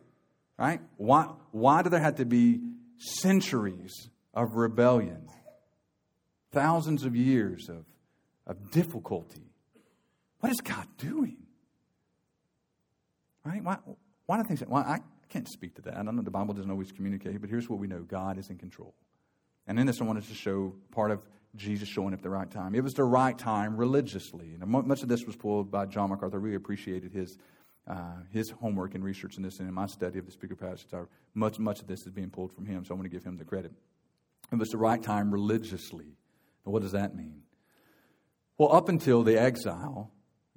[0.58, 0.80] right?
[0.96, 2.60] Why, why do there have to be
[2.96, 5.28] centuries of rebellion?
[6.52, 7.84] Thousands of years of,
[8.46, 9.50] of difficulty.
[10.40, 11.38] What is God doing?
[13.44, 13.62] Right?
[13.62, 13.78] Why,
[14.26, 15.96] why do things, why, I can't speak to that.
[15.96, 18.56] I know the Bible doesn't always communicate, but here's what we know God is in
[18.56, 18.94] control.
[19.66, 21.20] And in this, I wanted to show part of
[21.56, 22.74] Jesus showing up the right time.
[22.74, 24.56] It was the right time religiously.
[24.60, 26.38] And much of this was pulled by John MacArthur.
[26.38, 27.38] I really appreciated his,
[27.86, 29.58] uh, his homework and research in this.
[29.60, 30.86] And in my study of the Speaker passage,
[31.34, 33.36] much, much of this is being pulled from him, so I want to give him
[33.36, 33.72] the credit.
[34.52, 36.16] It was the right time religiously.
[36.64, 37.42] And what does that mean?
[38.58, 40.10] Well, up until the exile,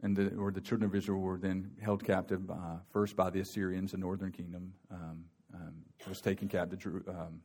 [0.04, 3.40] and the, or the children of Israel were then held captive uh, first by the
[3.40, 5.74] Assyrians, the northern kingdom um, um,
[6.08, 6.86] was taken captive.
[7.08, 7.42] Um,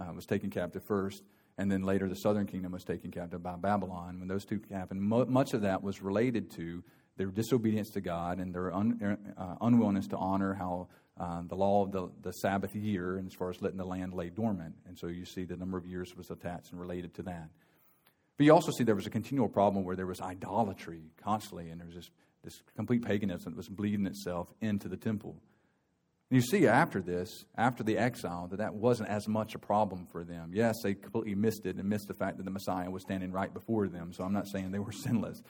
[0.00, 1.22] uh, was taken captive first
[1.58, 4.18] and then later the southern kingdom was taken captive by Babylon.
[4.18, 6.82] When those two happened, mo- much of that was related to
[7.16, 10.88] their disobedience to God and their un- uh, unwillingness to honor how
[11.18, 14.14] uh, the law of the, the Sabbath year, and as far as letting the land
[14.14, 14.74] lay dormant.
[14.86, 17.50] And so you see the number of years was attached and related to that.
[18.36, 21.80] But you also see there was a continual problem where there was idolatry constantly, and
[21.80, 22.10] there was this,
[22.42, 25.36] this complete paganism that was bleeding itself into the temple.
[26.30, 30.24] You see after this, after the exile, that that wasn't as much a problem for
[30.24, 30.50] them.
[30.52, 33.52] Yes, they completely missed it and missed the fact that the Messiah was standing right
[33.52, 34.12] before them.
[34.12, 35.42] So I'm not saying they were sinless.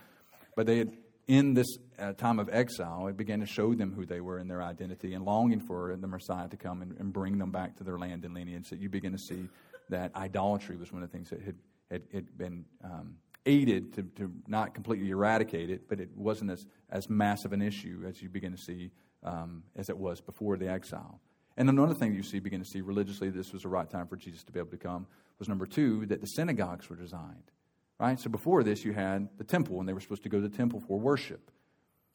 [0.56, 0.92] But they had,
[1.26, 4.48] in this uh, time of exile, it began to show them who they were in
[4.48, 7.84] their identity and longing for the Messiah to come and, and bring them back to
[7.84, 8.66] their land and lineage.
[8.66, 9.48] So you begin to see
[9.90, 11.56] that idolatry was one of the things that had,
[11.90, 16.66] had, had been um, aided to, to not completely eradicate it, but it wasn't as,
[16.90, 18.90] as massive an issue as you begin to see
[19.24, 21.20] um, as it was before the exile.
[21.56, 24.16] And another thing you see, begin to see religiously, this was the right time for
[24.16, 25.06] Jesus to be able to come,
[25.38, 27.50] was number two, that the synagogues were designed.
[27.98, 28.18] Right?
[28.18, 30.56] So before this, you had the temple, and they were supposed to go to the
[30.56, 31.50] temple for worship.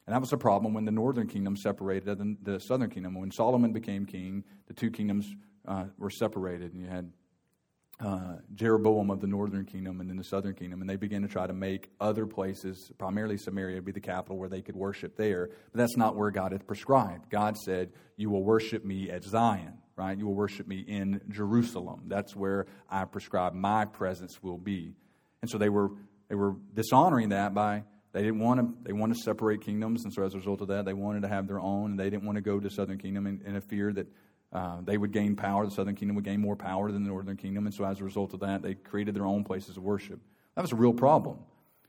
[0.06, 3.14] And that was a problem when the northern kingdom separated the southern kingdom.
[3.14, 5.34] When Solomon became king, the two kingdoms
[5.66, 7.10] uh, were separated, and you had
[8.00, 11.28] uh, Jeroboam of the northern kingdom and then the southern kingdom, and they began to
[11.28, 15.50] try to make other places, primarily Samaria, be the capital where they could worship there.
[15.72, 17.30] But that's not where God had prescribed.
[17.30, 20.16] God said, You will worship me at Zion, right?
[20.16, 22.02] You will worship me in Jerusalem.
[22.06, 24.94] That's where I prescribe my presence will be.
[25.42, 25.90] And so they were
[26.28, 27.82] they were dishonoring that by
[28.12, 30.68] they didn't want to they wanted to separate kingdoms, and so as a result of
[30.68, 32.98] that, they wanted to have their own, and they didn't want to go to southern
[32.98, 34.06] kingdom in, in a fear that
[34.52, 35.64] uh, they would gain power.
[35.64, 37.66] The southern kingdom would gain more power than the northern kingdom.
[37.66, 40.20] And so, as a result of that, they created their own places of worship.
[40.56, 41.38] That was a real problem.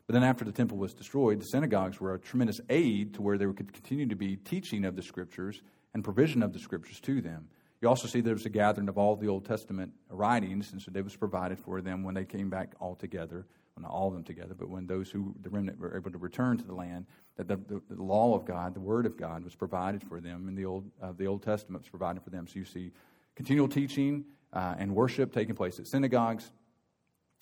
[0.08, 3.38] But then, after the temple was destroyed, the synagogues were a tremendous aid to where
[3.38, 5.62] there could continue to be teaching of the scriptures
[5.94, 7.48] and provision of the scriptures to them.
[7.82, 10.92] You also see there was a gathering of all the Old Testament writings, and so
[10.92, 14.14] they was provided for them when they came back all together well, not all of
[14.14, 17.06] them together, but when those who, the remnant, were able to return to the land,
[17.38, 20.48] that the, the, the law of God, the Word of God, was provided for them,
[20.48, 22.48] and the Old, uh, the Old Testament was provided for them.
[22.48, 22.92] So you see
[23.36, 26.52] continual teaching uh, and worship taking place at synagogues,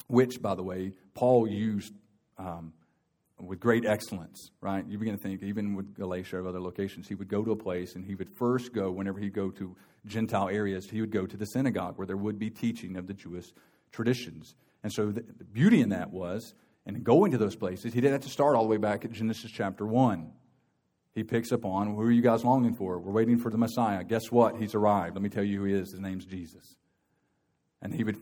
[0.07, 1.93] which, by the way, Paul used
[2.37, 2.73] um,
[3.39, 4.85] with great excellence, right?
[4.87, 7.55] You begin to think, even with Galatia or other locations, he would go to a
[7.55, 11.25] place and he would first go, whenever he'd go to Gentile areas, he would go
[11.25, 13.51] to the synagogue where there would be teaching of the Jewish
[13.91, 14.55] traditions.
[14.83, 16.53] And so the, the beauty in that was,
[16.85, 19.11] And going to those places, he didn't have to start all the way back at
[19.11, 20.31] Genesis chapter 1.
[21.13, 22.99] He picks up on, who are you guys longing for?
[22.99, 24.03] We're waiting for the Messiah.
[24.03, 24.57] Guess what?
[24.57, 25.15] He's arrived.
[25.15, 25.91] Let me tell you who he is.
[25.91, 26.75] His name's Jesus.
[27.81, 28.17] And he would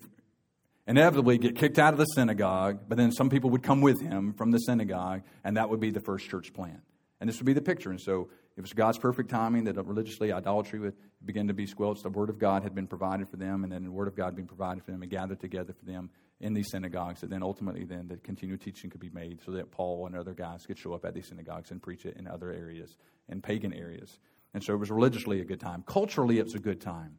[0.87, 4.33] inevitably get kicked out of the synagogue, but then some people would come with him
[4.33, 6.81] from the synagogue, and that would be the first church plant.
[7.19, 7.89] And this would be the picture.
[7.89, 11.65] And so it was God's perfect timing that uh, religiously idolatry would begin to be
[11.65, 12.03] squelched.
[12.03, 14.35] The Word of God had been provided for them, and then the Word of God
[14.35, 17.23] being provided for them and gathered together for them in these synagogues.
[17.23, 20.33] And then ultimately, then the continued teaching could be made so that Paul and other
[20.33, 22.97] guys could show up at these synagogues and preach it in other areas,
[23.29, 24.19] in pagan areas.
[24.53, 25.83] And so it was religiously a good time.
[25.85, 27.17] Culturally, it was a good time.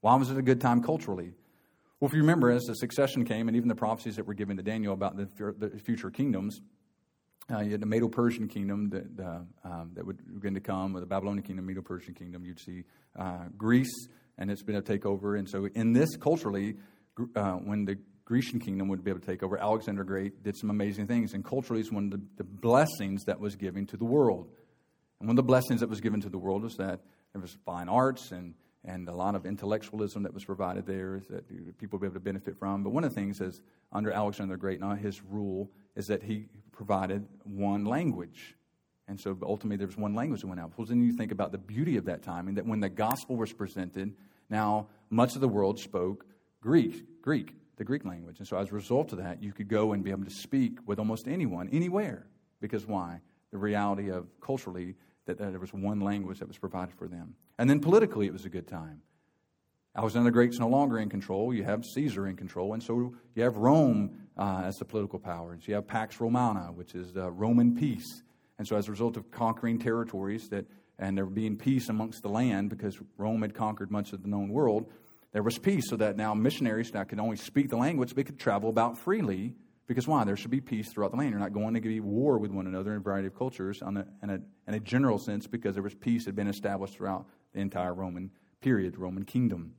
[0.00, 1.32] Why was it a good time culturally?
[2.00, 4.56] Well, if you remember, as the succession came, and even the prophecies that were given
[4.56, 6.60] to Daniel about the, future kingdoms,
[7.52, 11.00] uh, you had the Medo-Persian kingdom that, uh, um, that would begin to come, or
[11.00, 12.44] the Babylonian kingdom, Medo-Persian kingdom.
[12.44, 12.82] You'd see
[13.16, 15.38] uh, Greece, and it's been a takeover.
[15.38, 16.76] And so, in this culturally,
[17.36, 20.70] uh, when the Grecian kingdom would be able to take over, Alexander Great did some
[20.70, 21.34] amazing things.
[21.34, 24.48] And culturally, it's one of the, the blessings that was given to the world.
[25.20, 27.00] And one of the blessings that was given to the world was that
[27.32, 28.54] there was fine arts and
[28.84, 31.46] and a lot of intellectualism that was provided there that
[31.78, 32.82] people would be able to benefit from.
[32.82, 33.60] But one of the things is
[33.92, 38.56] under Alexander the Great, now his rule is that he provided one language.
[39.06, 40.72] And so ultimately there was one language that went out.
[40.76, 43.36] Well, then you think about the beauty of that time and that when the gospel
[43.36, 44.14] was presented,
[44.50, 46.26] now much of the world spoke
[46.60, 48.38] Greek, Greek, the Greek language.
[48.38, 50.78] And so as a result of that, you could go and be able to speak
[50.86, 52.26] with almost anyone, anywhere.
[52.60, 53.20] Because why?
[53.50, 54.94] The reality of culturally
[55.26, 57.34] that there was one language that was provided for them.
[57.58, 59.02] And then politically, it was a good time.
[59.94, 61.52] Alexander the Great's no longer in control.
[61.52, 62.72] You have Caesar in control.
[62.72, 65.52] And so you have Rome uh, as the political power.
[65.52, 68.22] And you have Pax Romana, which is the Roman peace.
[68.58, 70.66] And so as a result of conquering territories that,
[70.98, 74.48] and there being peace amongst the land because Rome had conquered much of the known
[74.48, 74.90] world,
[75.32, 78.38] there was peace so that now missionaries now could only speak the language, but could
[78.38, 79.54] travel about freely
[79.86, 80.24] because why?
[80.24, 81.30] There should be peace throughout the land.
[81.30, 83.96] You're not going to be war with one another in a variety of cultures on
[83.96, 87.26] a, in, a, in a general sense because there was peace had been established throughout
[87.52, 89.74] the entire Roman period, Roman kingdom.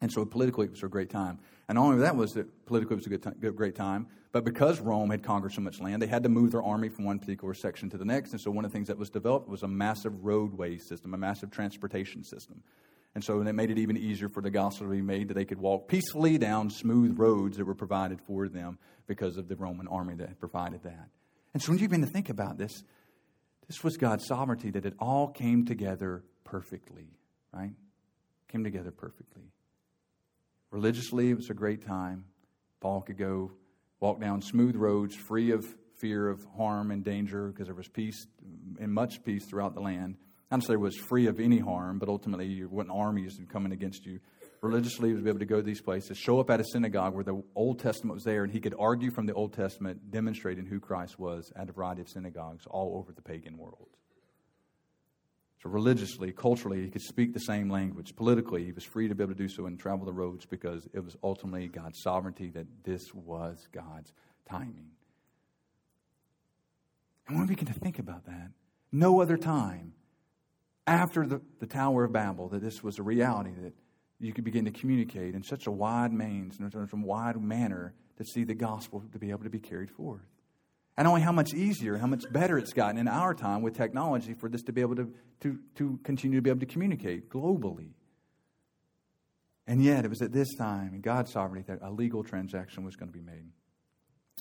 [0.00, 1.38] And so politically, it was a great time.
[1.68, 4.44] And not only that was that politically it was a good good, great time, but
[4.44, 7.18] because Rome had conquered so much land, they had to move their army from one
[7.18, 8.32] particular section to the next.
[8.32, 11.18] And so one of the things that was developed was a massive roadway system, a
[11.18, 12.62] massive transportation system.
[13.14, 15.44] And so that made it even easier for the gospel to be made that they
[15.44, 19.86] could walk peacefully down smooth roads that were provided for them because of the Roman
[19.86, 21.08] army that provided that.
[21.52, 22.72] And so when you begin to think about this,
[23.68, 27.08] this was God's sovereignty that it all came together perfectly,
[27.52, 27.72] right?
[28.48, 29.44] Came together perfectly.
[30.70, 32.24] Religiously, it was a great time.
[32.80, 33.52] Paul could go
[34.00, 35.64] walk down smooth roads free of
[35.96, 38.26] fear of harm and danger because there was peace
[38.80, 40.16] and much peace throughout the land.
[40.50, 44.20] Not necessarily was free of any harm, but ultimately you wasn't armies coming against you.
[44.60, 47.24] Religiously, he was able to go to these places, show up at a synagogue where
[47.24, 50.80] the Old Testament was there, and he could argue from the Old Testament, demonstrating who
[50.80, 53.88] Christ was at a variety of synagogues all over the pagan world.
[55.62, 58.14] So, religiously, culturally, he could speak the same language.
[58.16, 60.86] Politically, he was free to be able to do so and travel the roads because
[60.92, 64.12] it was ultimately God's sovereignty that this was God's
[64.48, 64.90] timing.
[67.26, 68.50] And when we begin to think about that,
[68.92, 69.94] no other time
[70.86, 73.72] after the, the Tower of Babel that this was a reality that
[74.20, 78.24] you could begin to communicate in such a wide means, in a wide manner to
[78.24, 80.22] see the gospel to be able to be carried forth.
[80.96, 84.34] And only how much easier, how much better it's gotten in our time with technology
[84.34, 87.90] for this to be able to, to, to continue to be able to communicate globally.
[89.66, 92.96] And yet, it was at this time, in God's sovereignty, that a legal transaction was
[92.96, 93.46] going to be made.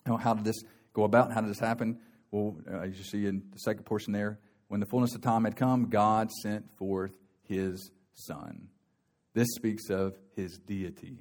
[0.06, 0.62] Now, how did this
[0.94, 1.32] go about?
[1.32, 2.00] How did this happen?
[2.30, 4.40] Well, uh, as you see in the second portion there,
[4.74, 7.12] when the fullness of time had come, God sent forth
[7.44, 8.70] his Son.
[9.36, 11.20] This speaks of his deity,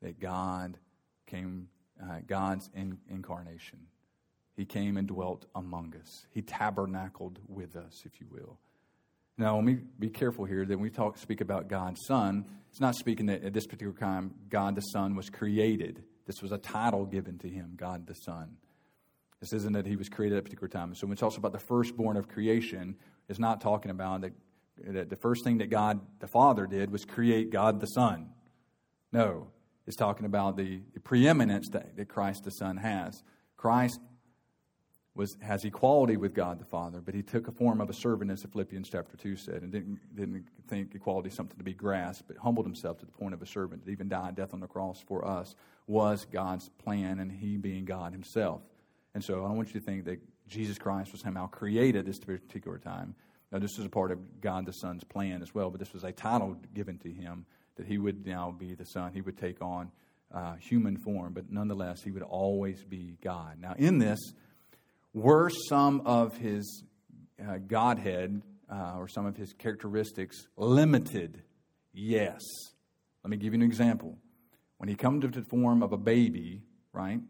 [0.00, 0.78] that God
[1.26, 1.68] came,
[2.02, 3.80] uh, God's in, incarnation.
[4.56, 6.24] He came and dwelt among us.
[6.30, 8.56] He tabernacled with us, if you will.
[9.36, 12.80] Now, let me be careful here that when we talk, speak about God's Son, it's
[12.80, 16.02] not speaking that at this particular time God the Son was created.
[16.24, 18.56] This was a title given to him, God the Son.
[19.40, 20.94] This isn't that he was created at a particular time.
[20.94, 22.96] So when it talks about the firstborn of creation,
[23.28, 24.32] it's not talking about that,
[24.78, 28.30] that the first thing that God the Father did was create God the Son.
[29.12, 29.48] No,
[29.86, 33.22] it's talking about the, the preeminence that, that Christ the Son has.
[33.56, 34.00] Christ
[35.14, 38.30] was, has equality with God the Father, but he took a form of a servant,
[38.30, 42.36] as Philippians chapter 2 said, and didn't, didn't think equality something to be grasped, but
[42.36, 45.02] humbled himself to the point of a servant, that even died death on the cross
[45.06, 45.54] for us,
[45.86, 48.60] was God's plan, and he being God himself.
[49.16, 52.18] And so I don't want you to think that Jesus Christ was somehow created this
[52.18, 53.14] particular time.
[53.50, 56.04] Now, this is a part of God the Son's plan as well, but this was
[56.04, 57.46] a title given to him
[57.76, 59.14] that he would now be the Son.
[59.14, 59.90] He would take on
[60.34, 63.58] uh, human form, but nonetheless, he would always be God.
[63.58, 64.18] Now, in this,
[65.14, 66.84] were some of his
[67.42, 71.42] uh, Godhead uh, or some of his characteristics limited?
[71.94, 72.42] Yes.
[73.24, 74.18] Let me give you an example.
[74.76, 76.60] When he comes to the form of a baby,
[76.92, 77.20] right?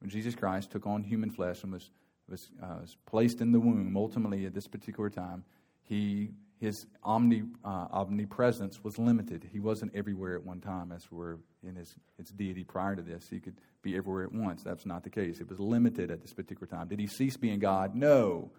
[0.00, 1.90] When Jesus Christ took on human flesh and was,
[2.28, 5.44] was, uh, was placed in the womb, ultimately at this particular time,
[5.82, 9.46] he his omni, uh, omnipresence was limited.
[9.52, 13.28] He wasn't everywhere at one time, as were in his, his deity prior to this.
[13.28, 14.62] He could be everywhere at once.
[14.62, 15.38] That's not the case.
[15.38, 16.88] It was limited at this particular time.
[16.88, 17.94] Did he cease being God?
[17.94, 18.50] No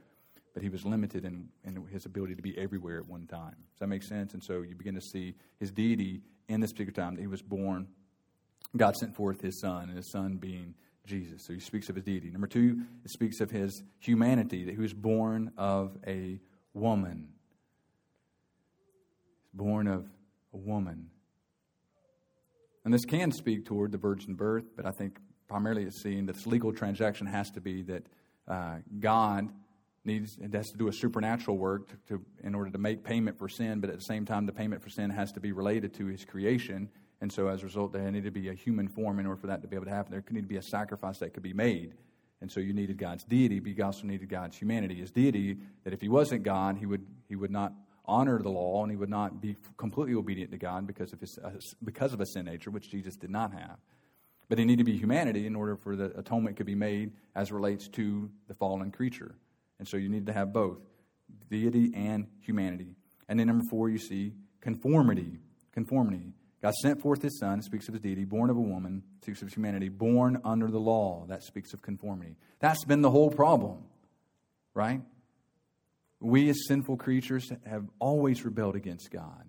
[0.58, 3.52] but he was limited in, in his ability to be everywhere at one time.
[3.52, 4.34] Does that make sense?
[4.34, 7.44] And so you begin to see his deity in this particular time that he was
[7.44, 7.88] born.
[8.76, 10.74] God sent forth his son, and his son being
[11.08, 11.46] Jesus.
[11.46, 12.30] So he speaks of his deity.
[12.30, 16.40] Number two, it speaks of his humanity, that he was born of a
[16.74, 17.30] woman.
[19.54, 20.06] Born of
[20.54, 21.10] a woman.
[22.86, 26.36] And this can speak toward the virgin birth, but I think primarily it's seen that
[26.36, 28.04] this legal transaction has to be that
[28.48, 29.50] uh, God
[30.06, 33.38] needs it has to do a supernatural work to, to, in order to make payment
[33.38, 35.94] for sin, but at the same time, the payment for sin has to be related
[35.96, 36.90] to His creation.
[37.20, 39.48] And so, as a result, there needed to be a human form in order for
[39.48, 40.12] that to be able to happen.
[40.12, 41.94] There could need to be a sacrifice that could be made.
[42.42, 44.96] And so, you needed God's deity, but you also needed God's humanity.
[44.96, 47.74] His deity, that if He wasn't God, He would He would not
[48.06, 51.40] honor the law and He would not be completely obedient to God because of His
[51.44, 51.52] uh,
[51.84, 53.78] because of a sin nature, which Jesus did not have.
[54.48, 57.52] But He needed to be humanity in order for the atonement could be made as
[57.52, 59.36] relates to the fallen creature.
[59.80, 60.78] And so you need to have both
[61.50, 62.96] deity and humanity.
[63.28, 65.40] And then number four, you see conformity.
[65.74, 66.34] Conformity.
[66.62, 69.54] God sent forth his son, speaks of his deity, born of a woman, speaks of
[69.54, 72.36] humanity, born under the law, that speaks of conformity.
[72.60, 73.84] That's been the whole problem,
[74.74, 75.02] right?
[76.20, 79.46] We as sinful creatures have always rebelled against God.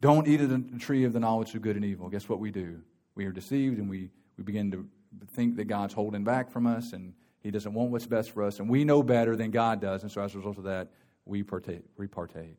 [0.00, 2.08] Don't eat of the tree of the knowledge of good and evil.
[2.08, 2.80] Guess what we do?
[3.14, 4.88] We are deceived and we, we begin to
[5.36, 7.12] think that God's holding back from us and
[7.42, 10.02] he doesn't want what's best for us, and we know better than God does.
[10.02, 10.88] And so, as a result of that,
[11.24, 11.84] we partake.
[11.96, 12.56] We partake.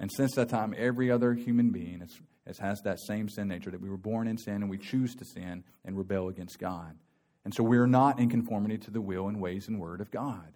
[0.00, 3.70] And since that time, every other human being has, has, has that same sin nature
[3.70, 6.96] that we were born in sin and we choose to sin and rebel against God.
[7.44, 10.52] And so, we're not in conformity to the will and ways and word of God.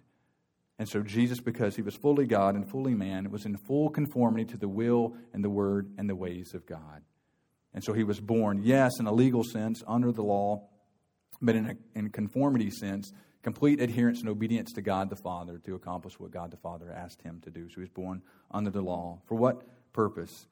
[0.77, 4.45] And so, Jesus, because he was fully God and fully man, was in full conformity
[4.45, 7.03] to the will and the word and the ways of God.
[7.73, 10.67] And so, he was born, yes, in a legal sense, under the law,
[11.41, 13.11] but in a in conformity sense,
[13.45, 17.21] complete adherence and obedience to God the Father to accomplish what God the Father asked
[17.21, 17.69] him to do.
[17.69, 19.21] So he was born under the law.
[19.27, 19.61] For what
[19.93, 20.47] purpose?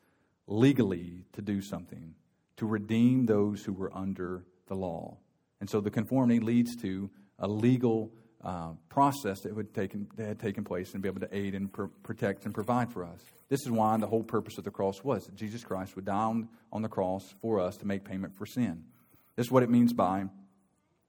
[0.45, 2.13] Legally to do something,
[2.57, 5.17] to redeem those who were under the law.
[5.59, 8.11] And so the conformity leads to a legal
[8.43, 11.73] uh, process that, would taken, that had taken place and be able to aid and
[11.73, 13.21] pr- protect and provide for us.
[13.49, 16.13] This is why the whole purpose of the cross was that Jesus Christ would die
[16.13, 18.83] on, on the cross for us to make payment for sin.
[19.35, 20.25] This is what it means by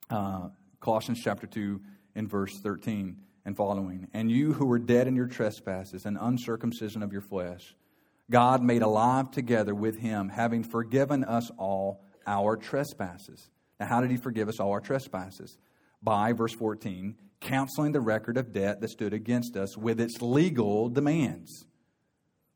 [0.08, 0.48] uh,
[0.84, 1.80] Colossians chapter 2
[2.14, 3.16] in verse 13
[3.46, 4.06] and following.
[4.12, 7.74] And you who were dead in your trespasses and uncircumcision of your flesh,
[8.30, 13.48] God made alive together with him, having forgiven us all our trespasses.
[13.80, 15.56] Now, how did he forgive us all our trespasses?
[16.02, 20.90] By, verse 14, canceling the record of debt that stood against us with its legal
[20.90, 21.64] demands.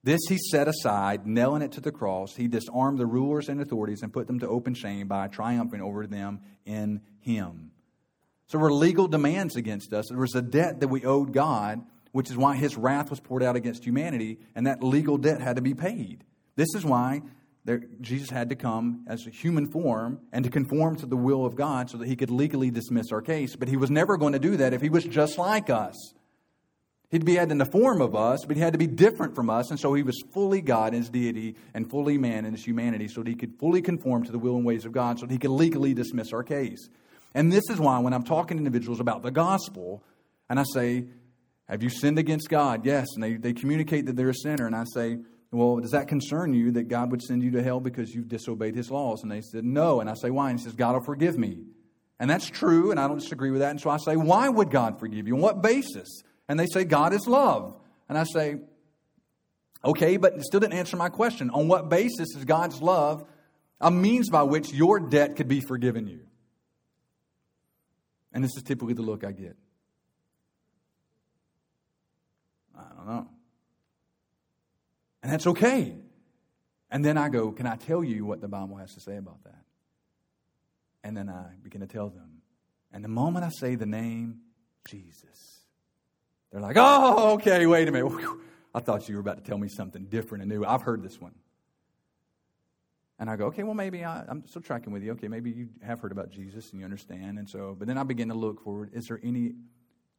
[0.04, 2.36] This he set aside, nailing it to the cross.
[2.36, 6.06] He disarmed the rulers and authorities and put them to open shame by triumphing over
[6.06, 7.70] them in him.
[8.48, 10.06] So there were legal demands against us.
[10.08, 13.42] There was a debt that we owed God, which is why his wrath was poured
[13.42, 16.24] out against humanity, and that legal debt had to be paid.
[16.56, 17.22] This is why
[17.66, 21.44] there, Jesus had to come as a human form and to conform to the will
[21.44, 23.54] of God so that he could legally dismiss our case.
[23.54, 26.14] But he was never going to do that if he was just like us.
[27.10, 29.50] He'd be had in the form of us, but he had to be different from
[29.50, 29.70] us.
[29.70, 33.08] And so he was fully God in his deity and fully man in his humanity
[33.08, 35.32] so that he could fully conform to the will and ways of God so that
[35.32, 36.88] he could legally dismiss our case.
[37.34, 40.02] And this is why when I'm talking to individuals about the gospel,
[40.48, 41.04] and I say,
[41.68, 42.84] Have you sinned against God?
[42.84, 43.06] Yes.
[43.14, 44.66] And they, they communicate that they're a sinner.
[44.66, 45.18] And I say,
[45.50, 48.74] Well, does that concern you that God would send you to hell because you've disobeyed
[48.74, 49.22] his laws?
[49.22, 50.00] And they said, No.
[50.00, 50.50] And I say, Why?
[50.50, 51.58] And he says, God will forgive me.
[52.20, 53.70] And that's true, and I don't disagree with that.
[53.70, 55.34] And so I say, Why would God forgive you?
[55.34, 56.22] On what basis?
[56.48, 57.76] And they say, God is love.
[58.08, 58.56] And I say,
[59.84, 61.50] Okay, but it still didn't answer my question.
[61.50, 63.24] On what basis is God's love
[63.80, 66.20] a means by which your debt could be forgiven you?
[68.32, 69.56] And this is typically the look I get.
[72.76, 73.28] I don't know.
[75.22, 75.96] And that's okay.
[76.90, 79.42] And then I go, Can I tell you what the Bible has to say about
[79.44, 79.64] that?
[81.04, 82.42] And then I begin to tell them.
[82.92, 84.40] And the moment I say the name
[84.88, 85.60] Jesus,
[86.50, 88.12] they're like, Oh, okay, wait a minute.
[88.74, 90.64] I thought you were about to tell me something different and new.
[90.64, 91.34] I've heard this one.
[93.18, 95.12] And I go, okay, well, maybe I, I'm still tracking with you.
[95.12, 97.38] Okay, maybe you have heard about Jesus and you understand.
[97.38, 98.90] And so, but then I begin to look forward.
[98.92, 99.54] Is there any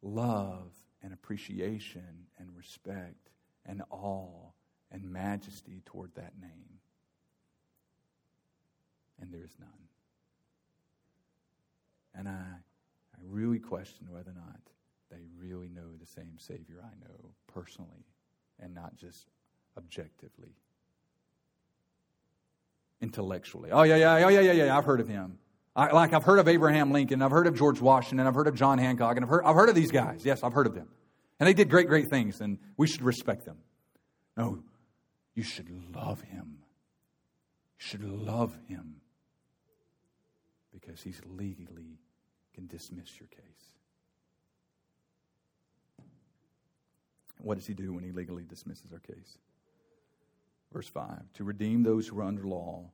[0.02, 0.72] love
[1.02, 3.30] and appreciation and respect
[3.64, 4.50] and awe
[4.92, 6.78] and majesty toward that name?
[9.18, 9.68] And there is none.
[12.14, 14.60] And I, I really question whether or not
[15.10, 18.04] they really know the same Savior I know personally
[18.58, 19.28] and not just
[19.76, 20.54] objectively,
[23.00, 23.70] intellectually.
[23.70, 25.38] Oh, yeah, yeah, oh, yeah, yeah, yeah, I've heard of him.
[25.74, 28.54] I, like I've heard of Abraham Lincoln, I've heard of George Washington, I've heard of
[28.54, 30.22] John Hancock, and I've heard, I've heard of these guys.
[30.24, 30.88] Yes, I've heard of them.
[31.38, 33.58] And they did great, great things, and we should respect them.
[34.36, 34.62] No,
[35.34, 36.58] you should love him.
[37.78, 38.96] You should love him
[40.72, 41.98] because he's legally
[42.54, 43.40] can dismiss your case.
[47.42, 49.38] What does he do when he legally dismisses our case?
[50.72, 52.90] Verse 5 To redeem those who are under law,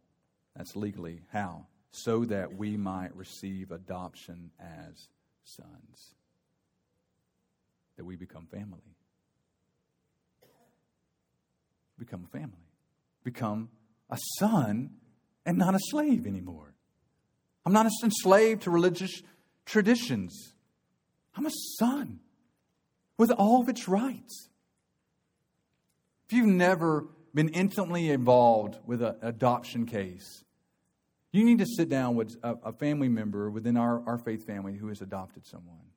[0.57, 1.23] that's legally.
[1.33, 1.67] How?
[1.91, 5.09] So that we might receive adoption as
[5.45, 6.15] sons.
[7.97, 8.97] That we become family.
[11.99, 12.69] Become a family.
[13.25, 13.71] Become
[14.11, 14.91] a son
[15.47, 16.75] and not a slave anymore.
[17.65, 19.23] I'm not enslaved to religious
[19.65, 20.53] traditions.
[21.35, 22.21] I'm a son
[23.17, 24.49] with all of its rights.
[26.29, 27.07] If you've never
[27.37, 30.43] been intimately involved with an adoption case,
[31.33, 34.75] you need to sit down with a, a family member within our, our faith family
[34.75, 35.91] who has adopted someone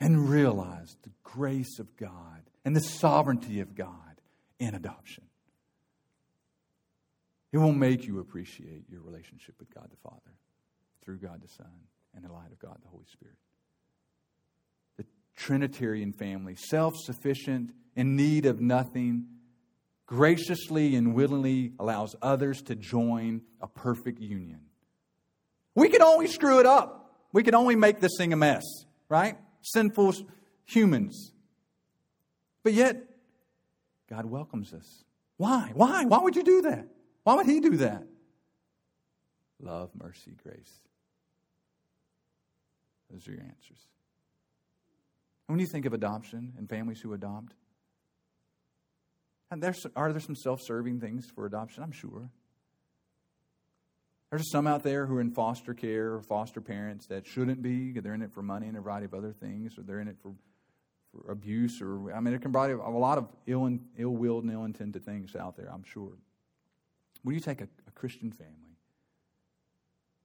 [0.00, 4.20] and realize the grace of God and the sovereignty of God
[4.58, 5.24] in adoption.
[7.52, 10.34] It will make you appreciate your relationship with God the Father
[11.04, 11.70] through God the Son
[12.16, 13.36] and the light of God the Holy Spirit.
[15.40, 19.26] Trinitarian family, self sufficient, in need of nothing,
[20.04, 24.60] graciously and willingly allows others to join a perfect union.
[25.74, 27.16] We can only screw it up.
[27.32, 28.64] We can only make this thing a mess,
[29.08, 29.38] right?
[29.62, 30.14] Sinful
[30.66, 31.32] humans.
[32.62, 33.02] But yet,
[34.10, 35.04] God welcomes us.
[35.38, 35.70] Why?
[35.72, 36.04] Why?
[36.04, 36.86] Why would you do that?
[37.22, 38.04] Why would He do that?
[39.58, 40.82] Love, mercy, grace.
[43.10, 43.86] Those are your answers.
[45.50, 47.54] When you think of adoption and families who adopt,
[49.50, 51.82] and there's, are there some self serving things for adoption?
[51.82, 52.30] I'm sure.
[54.30, 57.98] There's some out there who are in foster care or foster parents that shouldn't be.
[57.98, 60.18] They're in it for money and a variety of other things, or they're in it
[60.22, 60.34] for,
[61.10, 64.52] for abuse, or I mean, it can be a lot of ill, ill willed and
[64.52, 66.12] ill intended things out there, I'm sure.
[67.24, 68.76] When you take a, a Christian family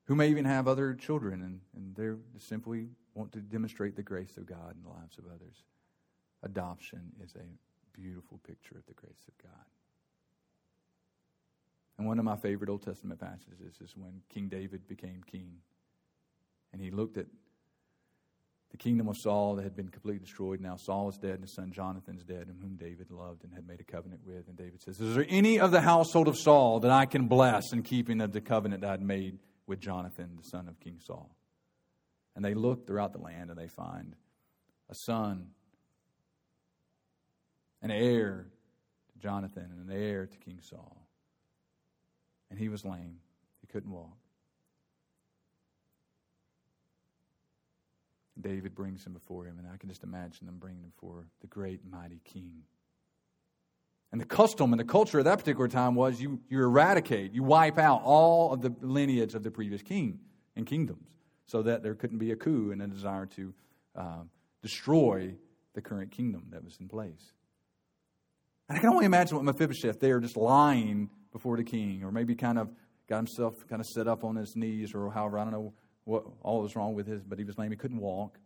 [0.04, 4.38] who may even have other children and, and they simply want to demonstrate the grace
[4.38, 5.64] of God in the lives of others,
[6.44, 9.66] adoption is a beautiful picture of the grace of God.
[11.98, 15.54] And one of my favorite Old Testament passages is when King David became king.
[16.74, 17.28] And he looked at
[18.72, 20.60] the kingdom of Saul that had been completely destroyed.
[20.60, 23.54] Now Saul is dead, and his son Jonathan is dead, and whom David loved and
[23.54, 24.50] had made a covenant with.
[24.50, 27.72] And David says, Is there any of the household of Saul that I can bless
[27.72, 31.34] in keeping of the covenant that I'd made with Jonathan, the son of King Saul?
[32.36, 34.16] And they look throughout the land and they find
[34.90, 35.48] a son,
[37.82, 38.48] an heir
[39.14, 41.08] to Jonathan, and an heir to King Saul.
[42.50, 43.20] And he was lame,
[43.62, 44.18] he couldn't walk.
[48.40, 51.48] David brings him before him, and I can just imagine them bringing him before the
[51.48, 52.64] great mighty king.
[54.12, 57.44] And the custom and the culture of that particular time was you, you eradicate, you
[57.44, 60.20] wipe out all of the lineage of the previous king
[60.56, 61.15] and kingdoms
[61.46, 63.54] so that there couldn't be a coup and a desire to
[63.96, 64.24] uh,
[64.62, 65.36] destroy
[65.74, 67.34] the current kingdom that was in place.
[68.68, 72.36] And I can only imagine what Mephibosheth there just lying before the king, or maybe
[72.36, 72.70] kind of
[73.08, 75.74] got himself kind of set up on his knees, or however, I don't know
[76.06, 77.72] what all was wrong with his, but he was lame.
[77.72, 78.40] He couldn't walk.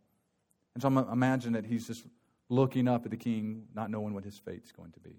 [0.74, 2.04] And so I imagine that he's just
[2.50, 5.16] looking up at the king, not knowing what his fate's going to be.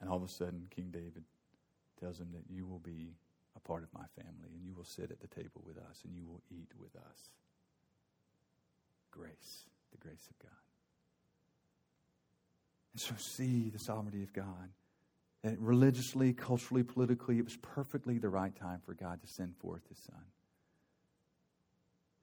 [0.00, 1.24] And all of a sudden, King David
[1.98, 3.14] tells him that you will be
[3.56, 6.14] a part of my family, and you will sit at the table with us, and
[6.14, 7.30] you will eat with us.
[9.10, 10.50] Grace, the grace of God.
[12.92, 14.70] And so, see the sovereignty of God
[15.42, 19.82] that religiously, culturally, politically, it was perfectly the right time for God to send forth
[19.88, 20.24] His Son.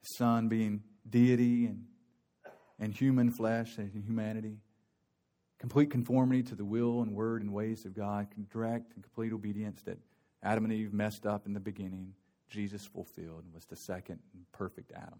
[0.02, 1.86] His Son being deity and,
[2.80, 4.58] and human flesh and humanity,
[5.60, 9.82] complete conformity to the will and word and ways of God, direct and complete obedience
[9.84, 9.98] that
[10.44, 12.14] Adam and Eve messed up in the beginning,
[12.50, 15.20] Jesus fulfilled and was the second and perfect Adam.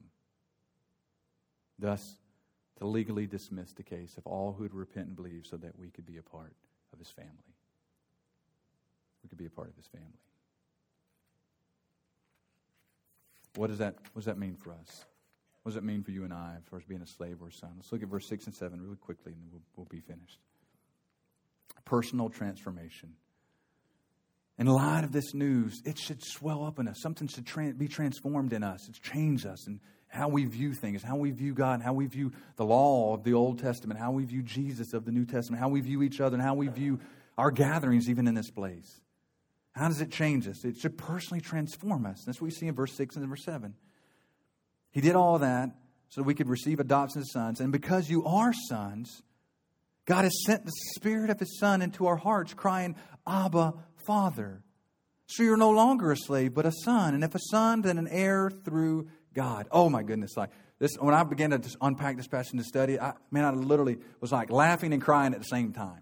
[1.80, 2.18] Thus,
[2.78, 5.90] to legally dismiss the case of all who would repent and believe so that we
[5.90, 6.54] could be a part
[6.92, 7.32] of his family.
[9.24, 10.08] We could be a part of his family.
[13.56, 15.06] What does that, what does that mean for us?
[15.62, 17.52] What does that mean for you and I, for us being a slave or a
[17.52, 17.72] son?
[17.78, 20.40] Let's look at verse 6 and 7 really quickly, and we'll, we'll be finished.
[21.86, 23.14] Personal transformation.
[24.58, 27.02] In light of this news, it should swell up in us.
[27.02, 28.88] Something should tra- be transformed in us.
[28.88, 32.32] It's changed us and how we view things, how we view God, how we view
[32.56, 35.70] the law of the Old Testament, how we view Jesus of the New Testament, how
[35.70, 37.00] we view each other, and how we view
[37.36, 39.02] our gatherings even in this place.
[39.72, 40.64] How does it change us?
[40.64, 42.24] It should personally transform us.
[42.26, 43.74] That's what we see in verse 6 and verse 7.
[44.92, 45.72] He did all that
[46.10, 47.60] so we could receive adoption as sons.
[47.60, 49.24] And because you are sons,
[50.06, 52.96] God has sent the Spirit of His Son into our hearts, crying,
[53.26, 53.74] Abba,
[54.06, 54.64] Father.
[55.28, 57.14] So you're no longer a slave, but a son.
[57.14, 59.68] And if a son, then an heir through God.
[59.72, 60.38] Oh my goodness!
[60.38, 63.98] Like this, when I began to unpack this passage to study, I, man, I literally
[64.20, 66.02] was like laughing and crying at the same time.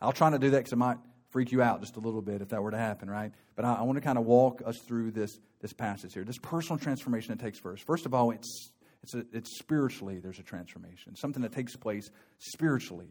[0.00, 0.98] I'll try to do that because it might
[1.30, 3.32] freak you out just a little bit if that were to happen, right?
[3.56, 6.38] But I, I want to kind of walk us through this this passage here, this
[6.38, 7.84] personal transformation that takes first.
[7.84, 8.70] First of all, it's
[9.02, 13.10] it's a, it's spiritually there's a transformation, something that takes place spiritually.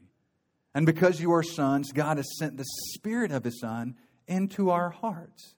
[0.76, 3.96] And because you are sons, God has sent the Spirit of His Son
[4.28, 5.56] into our hearts.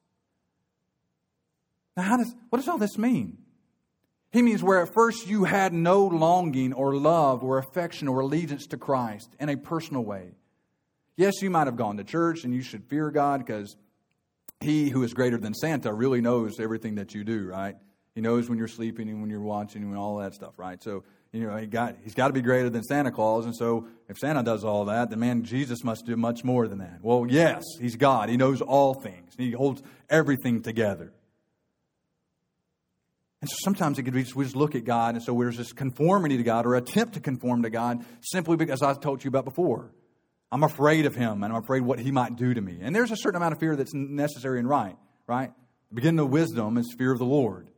[1.97, 3.39] Now, how does, what does all this mean?
[4.32, 8.68] He means where at first you had no longing or love or affection or allegiance
[8.68, 10.36] to Christ in a personal way.
[11.15, 13.76] Yes, you might have gone to church and you should fear God because
[14.59, 17.76] He who is greater than Santa really knows everything that you do, right?
[18.13, 20.84] He knows when you're sleeping and when you're watching and all that stuff, right?
[20.84, 23.45] So, you know, he got, he's got to be greater than Santa Claus.
[23.45, 26.80] And so if Santa does all that, then man, Jesus must do much more than
[26.80, 26.99] that.
[27.01, 28.30] Well, yes, he's God.
[28.30, 29.34] He knows all things.
[29.38, 31.11] He holds everything together.
[33.41, 35.57] And so sometimes it could be just, we just look at God, and so there's
[35.57, 39.28] this conformity to God or attempt to conform to God simply because I told you
[39.28, 39.91] about before.
[40.51, 42.80] I'm afraid of Him, and I'm afraid what He might do to me.
[42.82, 44.95] And there's a certain amount of fear that's necessary and right,
[45.28, 45.51] right?
[45.89, 47.69] The beginning of wisdom is fear of the Lord.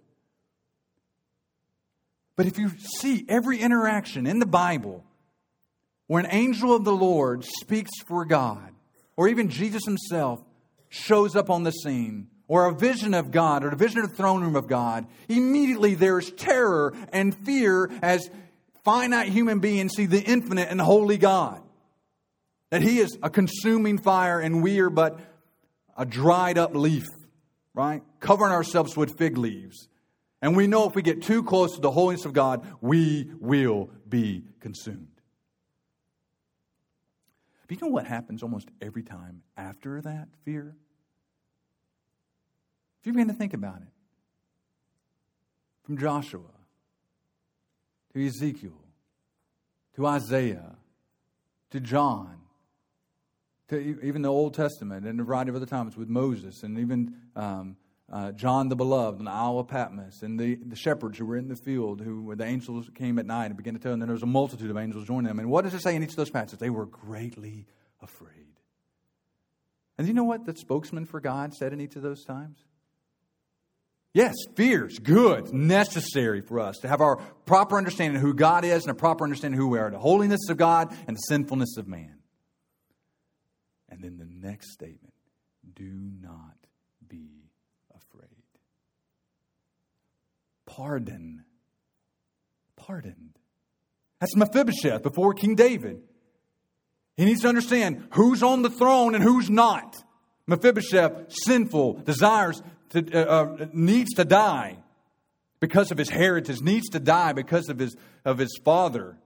[2.39, 2.71] But if you
[3.01, 5.03] see every interaction in the Bible
[6.07, 8.71] where an angel of the Lord speaks for God,
[9.17, 10.39] or even Jesus himself
[10.87, 14.15] shows up on the scene, or a vision of God, or a vision of the
[14.15, 18.29] throne room of God, immediately there's terror and fear as
[18.85, 21.61] finite human beings see the infinite and holy God.
[22.69, 25.19] That He is a consuming fire and we are but
[25.97, 27.07] a dried up leaf,
[27.73, 28.01] right?
[28.21, 29.89] Covering ourselves with fig leaves.
[30.41, 33.89] And we know if we get too close to the holiness of God, we will
[34.07, 35.07] be consumed.
[37.67, 40.75] But you know what happens almost every time after that fear?
[42.99, 43.87] If you begin to think about it,
[45.83, 46.41] from Joshua
[48.13, 48.79] to Ezekiel
[49.95, 50.75] to Isaiah
[51.71, 52.37] to John
[53.69, 57.15] to even the Old Testament and a variety of other times with Moses and even
[57.35, 57.75] um,
[58.11, 61.37] uh, John the Beloved on the Isle of Patmos, and the, the shepherds who were
[61.37, 64.09] in the field, who the angels came at night and began to tell them, and
[64.09, 65.39] there was a multitude of angels joining them.
[65.39, 66.59] And what does it say in each of those passages?
[66.59, 67.65] They were greatly
[68.01, 68.33] afraid.
[69.97, 72.57] And you know what the spokesman for God said in each of those times?
[74.13, 78.65] Yes, fear is good, necessary for us to have our proper understanding of who God
[78.65, 81.21] is and a proper understanding of who we are, the holiness of God and the
[81.21, 82.15] sinfulness of man.
[83.87, 85.13] And then the next statement
[85.75, 85.91] do
[86.21, 86.58] not
[90.69, 91.43] pardon.
[92.75, 93.37] Pardoned.
[94.19, 96.01] That's Mephibosheth before King David.
[97.17, 99.97] He needs to understand who's on the throne and who's not.
[100.47, 102.61] Mephibosheth, sinful, desires
[102.91, 104.77] to, uh, uh, needs to die
[105.59, 109.17] because of his heritage, needs to die because of his, of his father,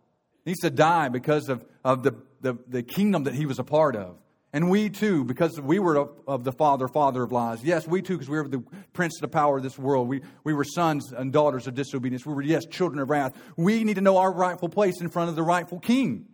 [0.46, 3.96] needs to die because of, of the, the, the kingdom that he was a part
[3.96, 4.18] of.
[4.56, 7.64] And we too, because we were of, of, the father, father of lies.
[7.64, 10.08] Yes, we too, because we were the prince of the power of this world.
[10.08, 12.24] We, we were sons and daughters of disobedience.
[12.24, 13.36] We were, yes, children of wrath.
[13.58, 16.28] We need to know our rightful place in front of the rightful king.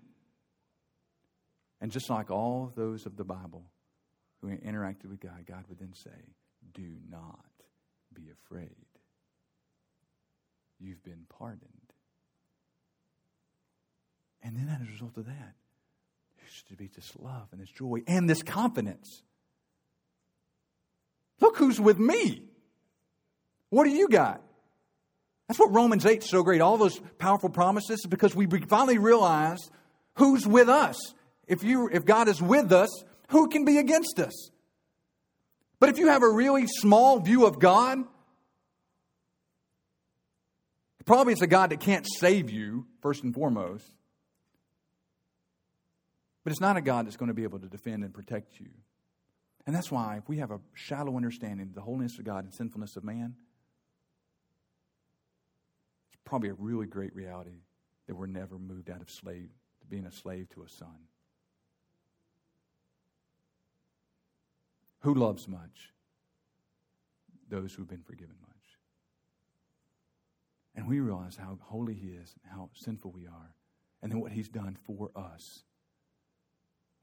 [1.80, 3.64] And just like all those of the Bible
[4.42, 6.36] who interacted with God, God would then say,
[6.74, 7.40] Do not
[8.14, 8.76] be afraid.
[10.78, 11.64] You've been pardoned.
[14.44, 15.56] And then as a result of that,
[16.64, 19.24] to be this love and this joy and this confidence.
[21.40, 22.44] Look who's with me.
[23.70, 24.42] What do you got?
[25.48, 26.62] That's what Romans 8 is so great.
[26.62, 29.60] All those powerful promises is because we finally realize
[30.16, 30.96] who's with us.
[31.48, 32.90] If, you, if God is with us,
[33.30, 34.52] who can be against us?
[35.80, 38.04] But if you have a really small view of God,
[41.06, 43.92] probably it's a God that can't save you, first and foremost.
[46.44, 48.70] But it's not a God that's going to be able to defend and protect you.
[49.68, 52.54] And that's why if we have a shallow understanding of the holiness of God and
[52.54, 53.36] sinfulness of man,
[56.12, 57.62] it's probably a really great reality
[58.08, 59.50] that we're never moved out of slave
[59.82, 61.08] to being a slave to a son.
[65.02, 65.94] Who loves much?
[67.50, 68.50] Those who've been forgiven much.
[70.76, 73.54] And we realize how holy He is and how sinful we are,
[74.02, 75.64] and then what He's done for us,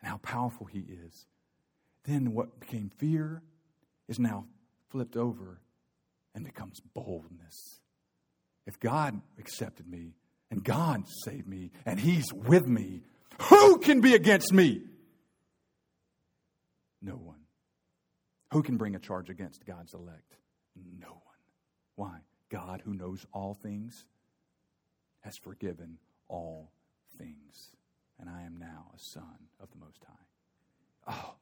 [0.01, 1.27] and how powerful He is.
[2.05, 3.43] Then what became fear
[4.09, 4.47] is now
[4.91, 5.61] flipped over
[6.35, 7.81] and becomes boldness.
[8.67, 10.15] If God accepted me
[10.51, 13.03] and God saved me and He's with me,
[13.43, 14.83] who can be against me?
[17.03, 17.41] No one.
[18.53, 20.37] Who can bring a charge against God's elect?
[20.99, 21.21] No one.
[21.97, 22.19] Why?
[22.51, 24.05] God, who knows all things,
[25.21, 26.71] has forgiven all
[27.19, 27.76] things.
[28.21, 31.13] And I am now a son of the Most High.
[31.13, 31.35] Oh,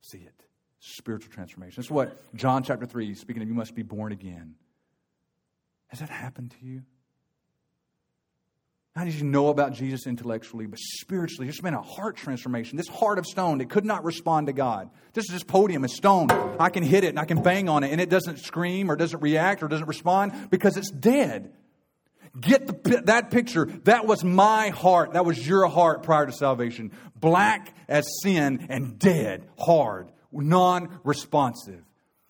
[0.00, 0.44] see it.
[0.78, 1.74] Spiritual transformation.
[1.76, 4.54] That's what John chapter 3, speaking of you must be born again.
[5.88, 6.82] Has that happened to you?
[8.96, 12.76] Not just you know about Jesus intellectually, but spiritually, there's been a heart transformation.
[12.76, 14.90] This heart of stone that could not respond to God.
[15.12, 16.28] This is this podium is stone.
[16.58, 18.96] I can hit it and I can bang on it, and it doesn't scream or
[18.96, 21.52] doesn't react or doesn't respond because it's dead.
[22.38, 23.66] Get the, that picture.
[23.84, 25.14] That was my heart.
[25.14, 26.92] That was your heart prior to salvation.
[27.16, 31.82] Black as sin and dead, hard, non responsive.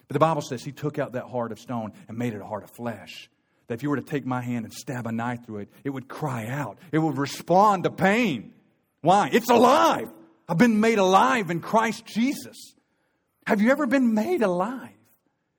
[0.09, 2.47] But the Bible says he took out that heart of stone and made it a
[2.47, 3.29] heart of flesh
[3.71, 5.91] that if you were to take my hand and stab a knife through it, it
[5.91, 6.79] would cry out.
[6.91, 8.53] It would respond to pain.
[9.01, 9.31] Why?
[9.33, 10.11] It's alive.
[10.49, 12.75] I've been made alive in Christ Jesus.
[13.47, 14.91] Have you ever been made alive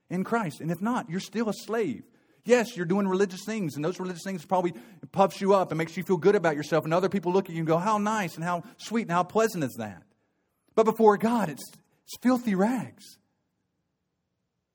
[0.09, 0.59] in Christ?
[0.59, 2.03] And if not, you're still a slave.
[2.43, 4.73] Yes, you're doing religious things, and those religious things probably
[5.11, 7.51] puffs you up and makes you feel good about yourself, and other people look at
[7.51, 10.03] you and go, How nice and how sweet and how pleasant is that?
[10.75, 11.71] But before God, it's,
[12.05, 13.17] it's filthy rags.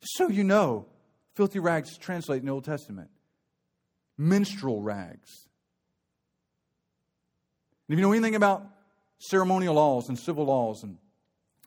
[0.00, 0.86] Just so you know,
[1.34, 3.10] filthy rags translate in the Old Testament
[4.18, 5.46] menstrual rags.
[7.88, 8.66] And if you know anything about
[9.18, 10.96] ceremonial laws and civil laws and,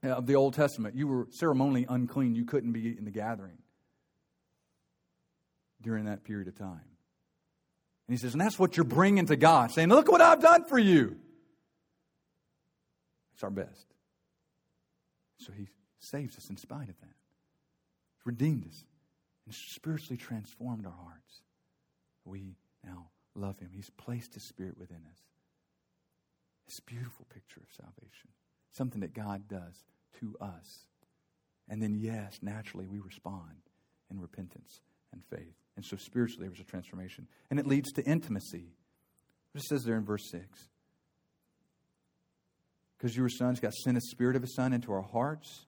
[0.04, 2.36] uh, of the Old Testament, you were ceremonially unclean.
[2.36, 3.58] You couldn't be in the gathering
[5.82, 6.82] during that period of time.
[8.08, 10.66] And he says, and that's what you're bringing to God, saying, Look what I've done
[10.66, 11.18] for you.
[13.34, 13.86] It's our best.
[15.38, 15.68] So he
[16.00, 17.16] saves us in spite of that.
[18.16, 18.84] He's redeemed us
[19.46, 21.42] and spiritually transformed our hearts
[22.30, 22.56] we
[22.86, 23.72] now love him.
[23.74, 25.20] He's placed his spirit within us.
[26.68, 28.30] This beautiful picture of salvation,
[28.72, 29.84] something that God does
[30.20, 30.86] to us.
[31.68, 33.62] And then, yes, naturally, we respond
[34.10, 35.56] in repentance and faith.
[35.80, 37.26] And so, spiritually, there was a transformation.
[37.50, 38.66] And it leads to intimacy.
[39.54, 40.46] What it says there in verse 6
[42.98, 45.68] because you were sons, God sent a spirit of his son into our hearts,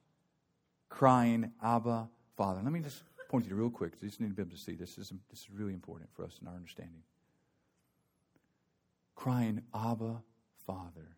[0.90, 2.60] crying, Abba, Father.
[2.62, 3.94] Let me just point you to real quick.
[4.02, 4.96] You just need to be able to see this.
[4.96, 7.02] This is, this is really important for us in our understanding.
[9.14, 10.22] Crying, Abba,
[10.66, 11.08] Father.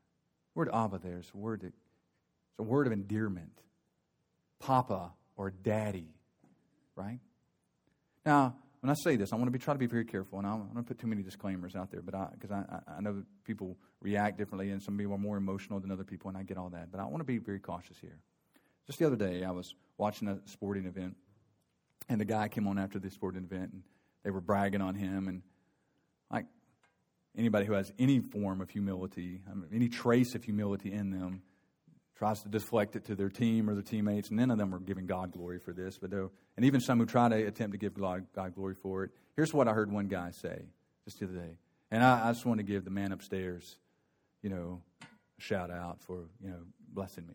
[0.54, 3.60] The word Abba there is a word that, it's a word of endearment.
[4.60, 6.14] Papa or daddy,
[6.94, 7.18] right?
[8.24, 8.54] Now,
[8.84, 10.50] when I say this, I want to be try to be very careful, and I
[10.50, 13.14] don't want to put too many disclaimers out there, but because I, I, I, know
[13.14, 16.42] that people react differently, and some people are more emotional than other people, and I
[16.42, 16.92] get all that.
[16.92, 18.18] But I want to be very cautious here.
[18.86, 21.16] Just the other day, I was watching a sporting event,
[22.10, 23.84] and the guy came on after the sporting event, and
[24.22, 25.28] they were bragging on him.
[25.28, 25.40] And
[26.30, 26.44] like
[27.38, 31.40] anybody who has any form of humility, I mean, any trace of humility in them,
[32.16, 34.30] tries to deflect it to their team or their teammates.
[34.30, 35.98] None of them are giving God glory for this.
[35.98, 39.10] But and even some who try to attempt to give God, God glory for it.
[39.36, 40.62] Here's what I heard one guy say
[41.04, 41.56] just the other day.
[41.90, 43.76] And I, I just want to give the man upstairs,
[44.42, 46.60] you know, a shout out for, you know,
[46.92, 47.34] blessing me.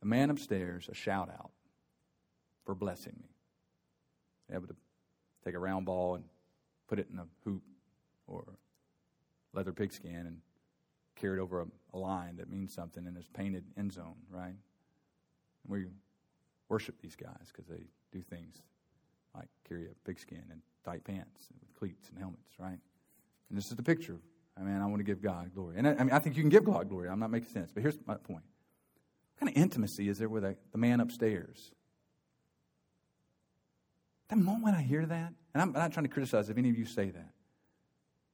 [0.00, 1.50] The man upstairs, a shout out
[2.64, 4.54] for blessing me.
[4.54, 4.76] Able to
[5.44, 6.24] take a round ball and
[6.88, 7.62] put it in a hoop
[8.26, 8.44] or
[9.52, 10.38] leather pigskin and
[11.24, 14.48] carry it over a, a line that means something and this painted end zone, right?
[14.48, 14.56] And
[15.68, 15.86] we
[16.68, 18.56] worship these guys because they do things
[19.34, 22.78] like carry a pigskin and tight pants with cleats and helmets, right?
[23.48, 24.18] And this is the picture.
[24.58, 25.76] I mean, I want to give God glory.
[25.78, 27.08] And I, I mean, I think you can give God glory.
[27.08, 27.70] I'm not making sense.
[27.72, 28.44] But here's my point.
[29.34, 31.72] What kind of intimacy is there with a, the man upstairs
[34.34, 36.86] the moment I hear that, and I'm not trying to criticize if any of you
[36.86, 37.30] say that,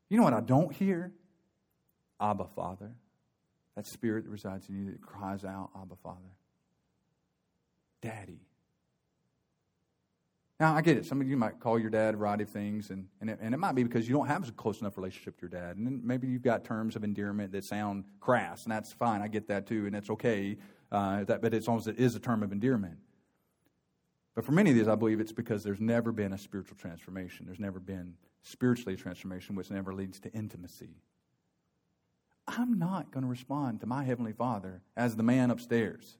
[0.08, 1.12] you know what I don't hear?
[2.20, 2.90] Abba, Father.
[3.76, 6.18] That spirit that resides in you that cries out, Abba, Father.
[8.02, 8.40] Daddy.
[10.58, 11.06] Now, I get it.
[11.06, 13.54] Some of you might call your dad a variety of things, and, and, it, and
[13.54, 15.78] it might be because you don't have a close enough relationship to your dad.
[15.78, 19.22] And maybe you've got terms of endearment that sound crass, and that's fine.
[19.22, 20.58] I get that too, and it's okay.
[20.92, 22.98] uh, that, but it's almost it is a term of endearment.
[24.34, 27.46] But for many of these, I believe it's because there's never been a spiritual transformation.
[27.46, 30.96] There's never been spiritually a transformation, which never leads to intimacy.
[32.46, 36.16] I'm not going to respond to my Heavenly Father as the man upstairs.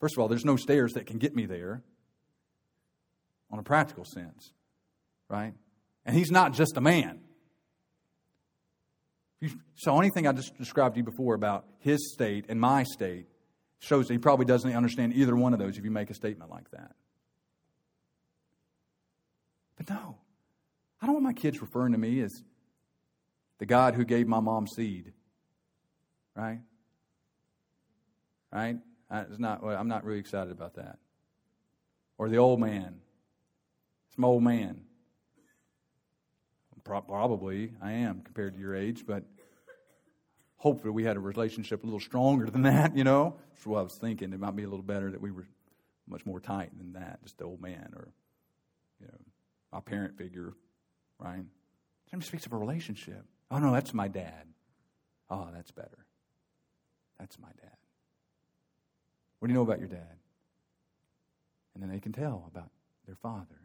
[0.00, 1.82] First of all, there's no stairs that can get me there
[3.50, 4.52] on a practical sense,
[5.28, 5.52] right?
[6.06, 7.20] And He's not just a man.
[9.76, 13.26] So anything I just described to you before about His state and my state
[13.78, 16.50] shows that He probably doesn't understand either one of those if you make a statement
[16.50, 16.92] like that.
[19.76, 20.18] But no,
[21.00, 22.42] I don't want my kids referring to me as
[23.60, 25.12] the God who gave my mom seed.
[26.34, 26.60] Right?
[28.52, 28.78] Right?
[29.12, 30.98] It's not, I'm not really excited about that.
[32.18, 32.96] Or the old man.
[34.08, 34.80] It's my old man.
[36.82, 39.22] Probably I am compared to your age, but
[40.56, 43.36] hopefully we had a relationship a little stronger than that, you know?
[43.52, 44.32] That's what I was thinking.
[44.32, 45.46] It might be a little better that we were
[46.08, 48.08] much more tight than that, just the old man or,
[49.00, 49.18] you know,
[49.72, 50.54] my parent figure,
[51.18, 51.44] right?
[52.12, 53.24] It speaks of a relationship.
[53.50, 54.46] Oh, no, that's my dad.
[55.28, 56.06] Oh, that's better.
[57.18, 57.76] That's my dad.
[59.38, 60.16] What do you know about your dad?
[61.74, 62.70] And then they can tell about
[63.06, 63.60] their father.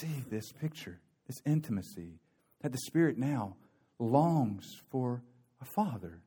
[0.00, 2.20] See this picture, this intimacy
[2.62, 3.56] that the Spirit now
[3.98, 5.22] longs for
[5.60, 6.20] a father.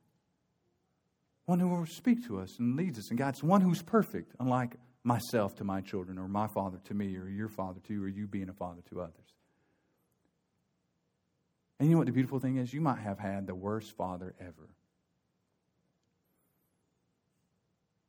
[1.46, 4.76] One who will speak to us and leads us and guides, one who's perfect, unlike
[5.04, 8.08] myself to my children, or my father to me, or your father to you, or
[8.08, 9.34] you being a father to others.
[11.82, 12.72] And you know what the beautiful thing is?
[12.72, 14.70] You might have had the worst father ever.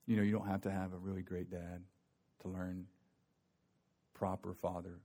[0.07, 1.81] You know, you don't have to have a really great dad
[2.43, 2.85] to learn
[4.13, 5.01] proper father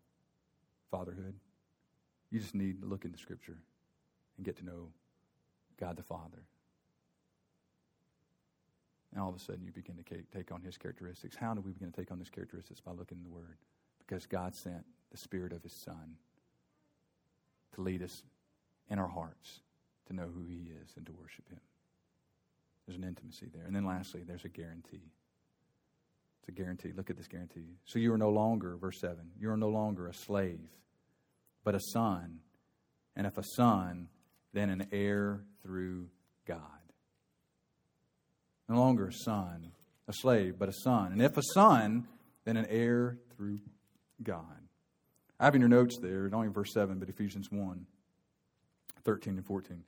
[0.91, 1.35] fatherhood.
[2.29, 3.57] You just need to look into Scripture
[4.35, 4.89] and get to know
[5.79, 6.43] God the Father.
[9.13, 11.37] And all of a sudden, you begin to take on His characteristics.
[11.37, 12.81] How do we begin to take on His characteristics?
[12.81, 13.59] By looking in the Word.
[14.05, 16.17] Because God sent the Spirit of His Son
[17.75, 18.23] to lead us
[18.89, 19.61] in our hearts
[20.07, 21.59] to know who He is and to worship Him.
[22.85, 23.65] There's an intimacy there.
[23.65, 25.11] And then lastly, there's a guarantee.
[26.39, 26.93] It's a guarantee.
[26.95, 27.75] Look at this guarantee.
[27.85, 30.69] So you are no longer, verse 7, you are no longer a slave,
[31.63, 32.39] but a son.
[33.15, 34.07] And if a son,
[34.53, 36.07] then an heir through
[36.45, 36.61] God.
[38.69, 39.71] No longer a son,
[40.07, 41.11] a slave, but a son.
[41.11, 42.07] And if a son,
[42.45, 43.59] then an heir through
[44.23, 44.43] God.
[45.39, 47.85] I have in your notes there, not only verse 7, but Ephesians 1.
[49.07, 49.83] 13 and 14.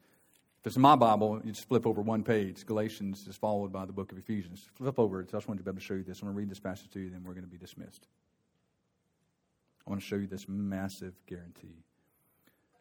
[0.61, 2.65] If it's my Bible, you just flip over one page.
[2.65, 4.65] Galatians is followed by the book of Ephesians.
[4.75, 5.27] Flip over it.
[5.33, 6.21] I just wanted to be able to show you this.
[6.21, 8.07] I'm going to read this passage to you, then we're going to be dismissed.
[9.85, 11.83] I want to show you this massive guarantee.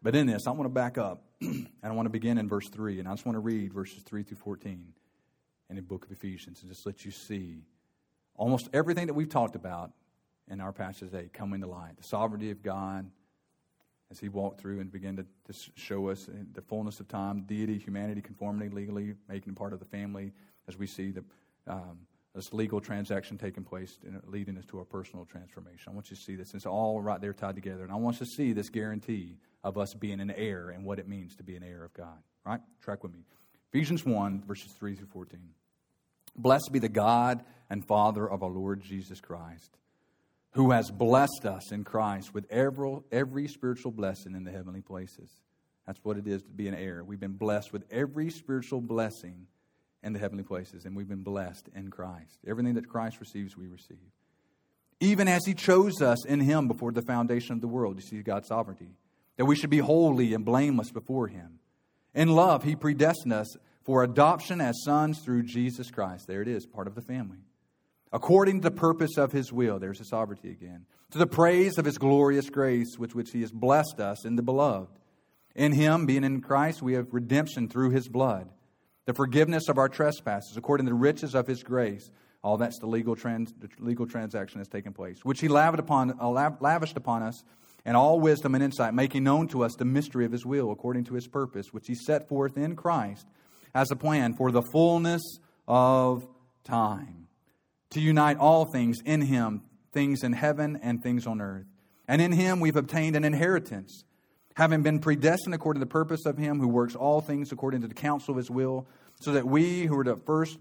[0.01, 2.69] But in this, I want to back up, and I want to begin in verse
[2.69, 4.93] 3, and I just want to read verses 3 through 14
[5.71, 7.65] in the book of Ephesians and just let you see
[8.37, 9.91] almost everything that we've talked about
[10.49, 11.97] in our passage today coming to light.
[11.97, 13.11] The sovereignty of God,
[14.11, 17.79] as he walked through and began to, to show us the fullness of time, deity,
[17.79, 20.33] humanity, conformity, legally making part of the family,
[20.67, 21.25] as we see the,
[21.67, 21.99] um,
[22.35, 25.85] this legal transaction taking place, leading us to our personal transformation.
[25.89, 26.55] I want you to see this.
[26.55, 27.83] It's all right there tied together.
[27.83, 30.99] And I want you to see this guarantee of us being an heir and what
[30.99, 32.19] it means to be an heir of God.
[32.47, 32.61] Right?
[32.81, 33.21] Track with me.
[33.73, 35.41] Ephesians 1, verses 3 through 14.
[36.37, 39.77] Blessed be the God and Father of our Lord Jesus Christ
[40.53, 45.31] who has blessed us in Christ with every, every spiritual blessing in the heavenly places.
[45.87, 47.03] That's what it is to be an heir.
[47.05, 49.47] We've been blessed with every spiritual blessing
[50.03, 52.39] in the heavenly places, and we've been blessed in Christ.
[52.47, 53.99] Everything that Christ receives, we receive.
[55.01, 58.23] Even as He chose us in Him before the foundation of the world, you see
[58.23, 58.91] God's sovereignty,
[59.37, 61.59] that we should be holy and blameless before Him.
[62.15, 66.27] In love, He predestined us for adoption as sons through Jesus Christ.
[66.27, 67.39] There it is, part of the family
[68.13, 69.79] according to the purpose of his will.
[69.79, 70.87] There's the sovereignty again.
[71.13, 74.43] To the praise of his glorious grace, with which he has blessed us in the
[74.43, 74.99] beloved.
[75.55, 78.49] In him, being in Christ, we have redemption through his blood,
[79.07, 82.11] the forgiveness of our trespasses, according to the riches of his grace.
[82.43, 86.17] All that's the legal, trans, the legal transaction that's taken place, which he lavished upon,
[86.21, 87.43] uh, lavished upon us
[87.85, 91.05] and all wisdom and insight, making known to us the mystery of his will, according
[91.05, 93.27] to his purpose, which he set forth in Christ
[93.75, 95.23] as a plan for the fullness
[95.67, 96.29] of
[96.65, 97.28] time
[97.91, 99.63] to unite all things in him,
[99.93, 101.67] things in heaven and things on earth.
[102.07, 104.05] And in him we've obtained an inheritance,
[104.55, 107.89] having been predestined according to the purpose of him who works all things according to
[107.89, 108.87] the counsel of his will,
[109.21, 110.59] so that we who are the first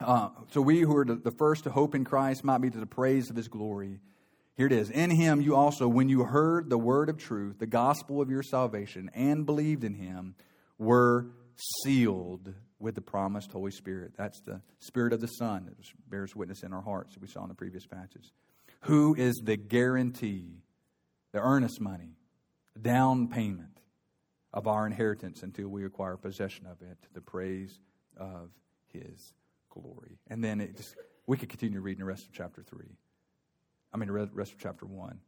[0.00, 2.86] uh, so we who are the first to hope in Christ might be to the
[2.86, 3.98] praise of his glory.
[4.56, 4.90] Here it is.
[4.90, 8.42] In him you also, when you heard the word of truth, the gospel of your
[8.42, 10.34] salvation, and believed in him,
[10.78, 11.26] were
[11.82, 14.12] sealed with the promised Holy Spirit.
[14.16, 15.76] That's the Spirit of the Son that
[16.08, 18.32] bears witness in our hearts that we saw in the previous passage.
[18.82, 20.62] Who is the guarantee,
[21.32, 22.16] the earnest money,
[22.74, 23.80] the down payment
[24.52, 27.80] of our inheritance until we acquire possession of it to the praise
[28.16, 28.50] of
[28.92, 29.34] His
[29.70, 30.18] glory.
[30.28, 30.94] And then it just,
[31.26, 32.86] we could continue reading the rest of chapter 3.
[33.92, 35.18] I mean, the rest of chapter 1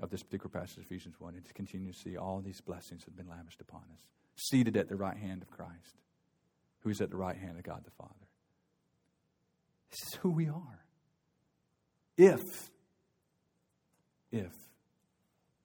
[0.00, 3.16] of this particular passage, Ephesians 1, and to continue to see all these blessings have
[3.16, 5.96] been lavished upon us, seated at the right hand of Christ,
[6.82, 8.14] who is at the right hand of God the Father.
[9.90, 10.84] This is who we are.
[12.16, 12.40] If,
[14.30, 14.52] if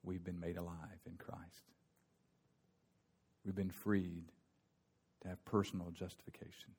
[0.04, 1.64] we've been made alive in Christ,
[3.46, 4.26] we've been freed
[5.22, 6.72] to have personal justification,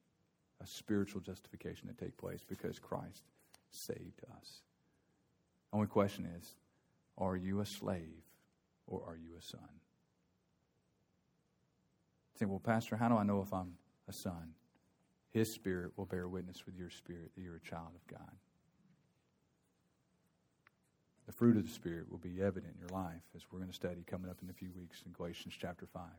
[0.63, 3.23] a spiritual justification to take place because Christ
[3.71, 4.63] saved us.
[5.73, 6.55] Only question is
[7.19, 8.23] are you a slave
[8.87, 9.69] or are you a son?
[12.39, 13.73] Say, well, Pastor, how do I know if I'm
[14.09, 14.55] a son?
[15.31, 18.37] His spirit will bear witness with your spirit that you're a child of God.
[21.29, 23.77] The fruit of the Spirit will be evident in your life as we're going to
[23.77, 26.03] study coming up in a few weeks in Galatians chapter 5.
[26.05, 26.11] And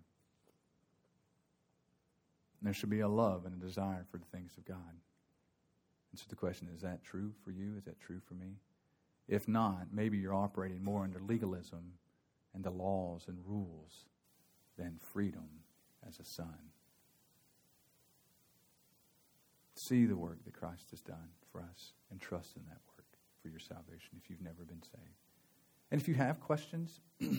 [2.61, 4.77] there should be a love and a desire for the things of God.
[6.11, 7.73] And so the question is, is that true for you?
[7.75, 8.57] Is that true for me?
[9.27, 11.93] If not, maybe you're operating more under legalism
[12.53, 14.05] and the laws and rules
[14.77, 15.49] than freedom
[16.07, 16.69] as a son.
[19.79, 23.05] See the work that Christ has done for us and trust in that work
[23.41, 25.23] for your salvation if you've never been saved.
[25.89, 26.99] And if you have questions,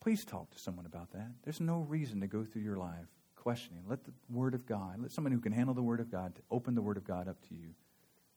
[0.00, 1.32] please talk to someone about that.
[1.42, 3.82] There's no reason to go through your life questioning.
[3.88, 6.76] Let the Word of God, let someone who can handle the Word of God open
[6.76, 7.74] the Word of God up to you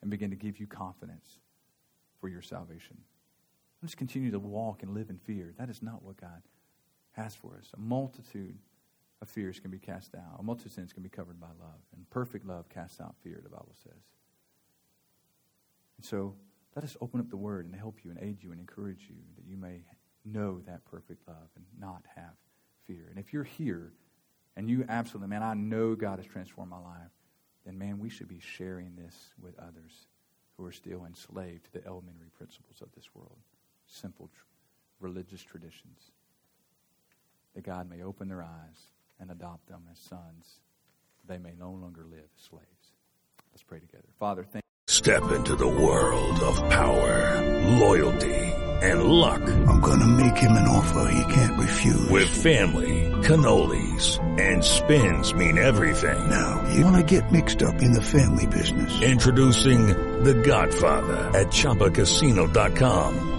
[0.01, 1.37] and begin to give you confidence
[2.19, 2.97] for your salvation.
[3.83, 5.53] Let's continue to walk and live in fear.
[5.59, 6.41] That is not what God
[7.11, 7.69] has for us.
[7.75, 8.57] A multitude
[9.21, 10.39] of fears can be cast out.
[10.39, 11.81] A multitude of sins can be covered by love.
[11.95, 14.01] And perfect love casts out fear, the Bible says.
[15.97, 16.35] And so
[16.75, 19.17] let us open up the Word and help you and aid you and encourage you
[19.35, 19.83] that you may
[20.23, 22.33] know that perfect love and not have
[22.87, 23.07] fear.
[23.09, 23.91] And if you're here
[24.55, 27.11] and you absolutely, man, I know God has transformed my life,
[27.65, 30.07] then, man, we should be sharing this with others
[30.55, 33.37] who are still enslaved to the elementary principles of this world,
[33.85, 34.43] simple tr-
[34.99, 36.11] religious traditions,
[37.55, 40.59] that God may open their eyes and adopt them as sons.
[41.27, 42.93] They may no longer live as slaves.
[43.51, 44.07] Let's pray together.
[44.19, 48.35] Father, thank Step into the world of power, loyalty,
[48.81, 49.41] and luck.
[49.41, 52.09] I'm going to make him an offer he can't refuse.
[52.09, 56.29] With family, cannolis, and spins mean everything.
[56.29, 59.01] Now, you want to get mixed up in the family business.
[59.01, 59.87] Introducing
[60.23, 63.38] The Godfather at ChumbaCasino.com.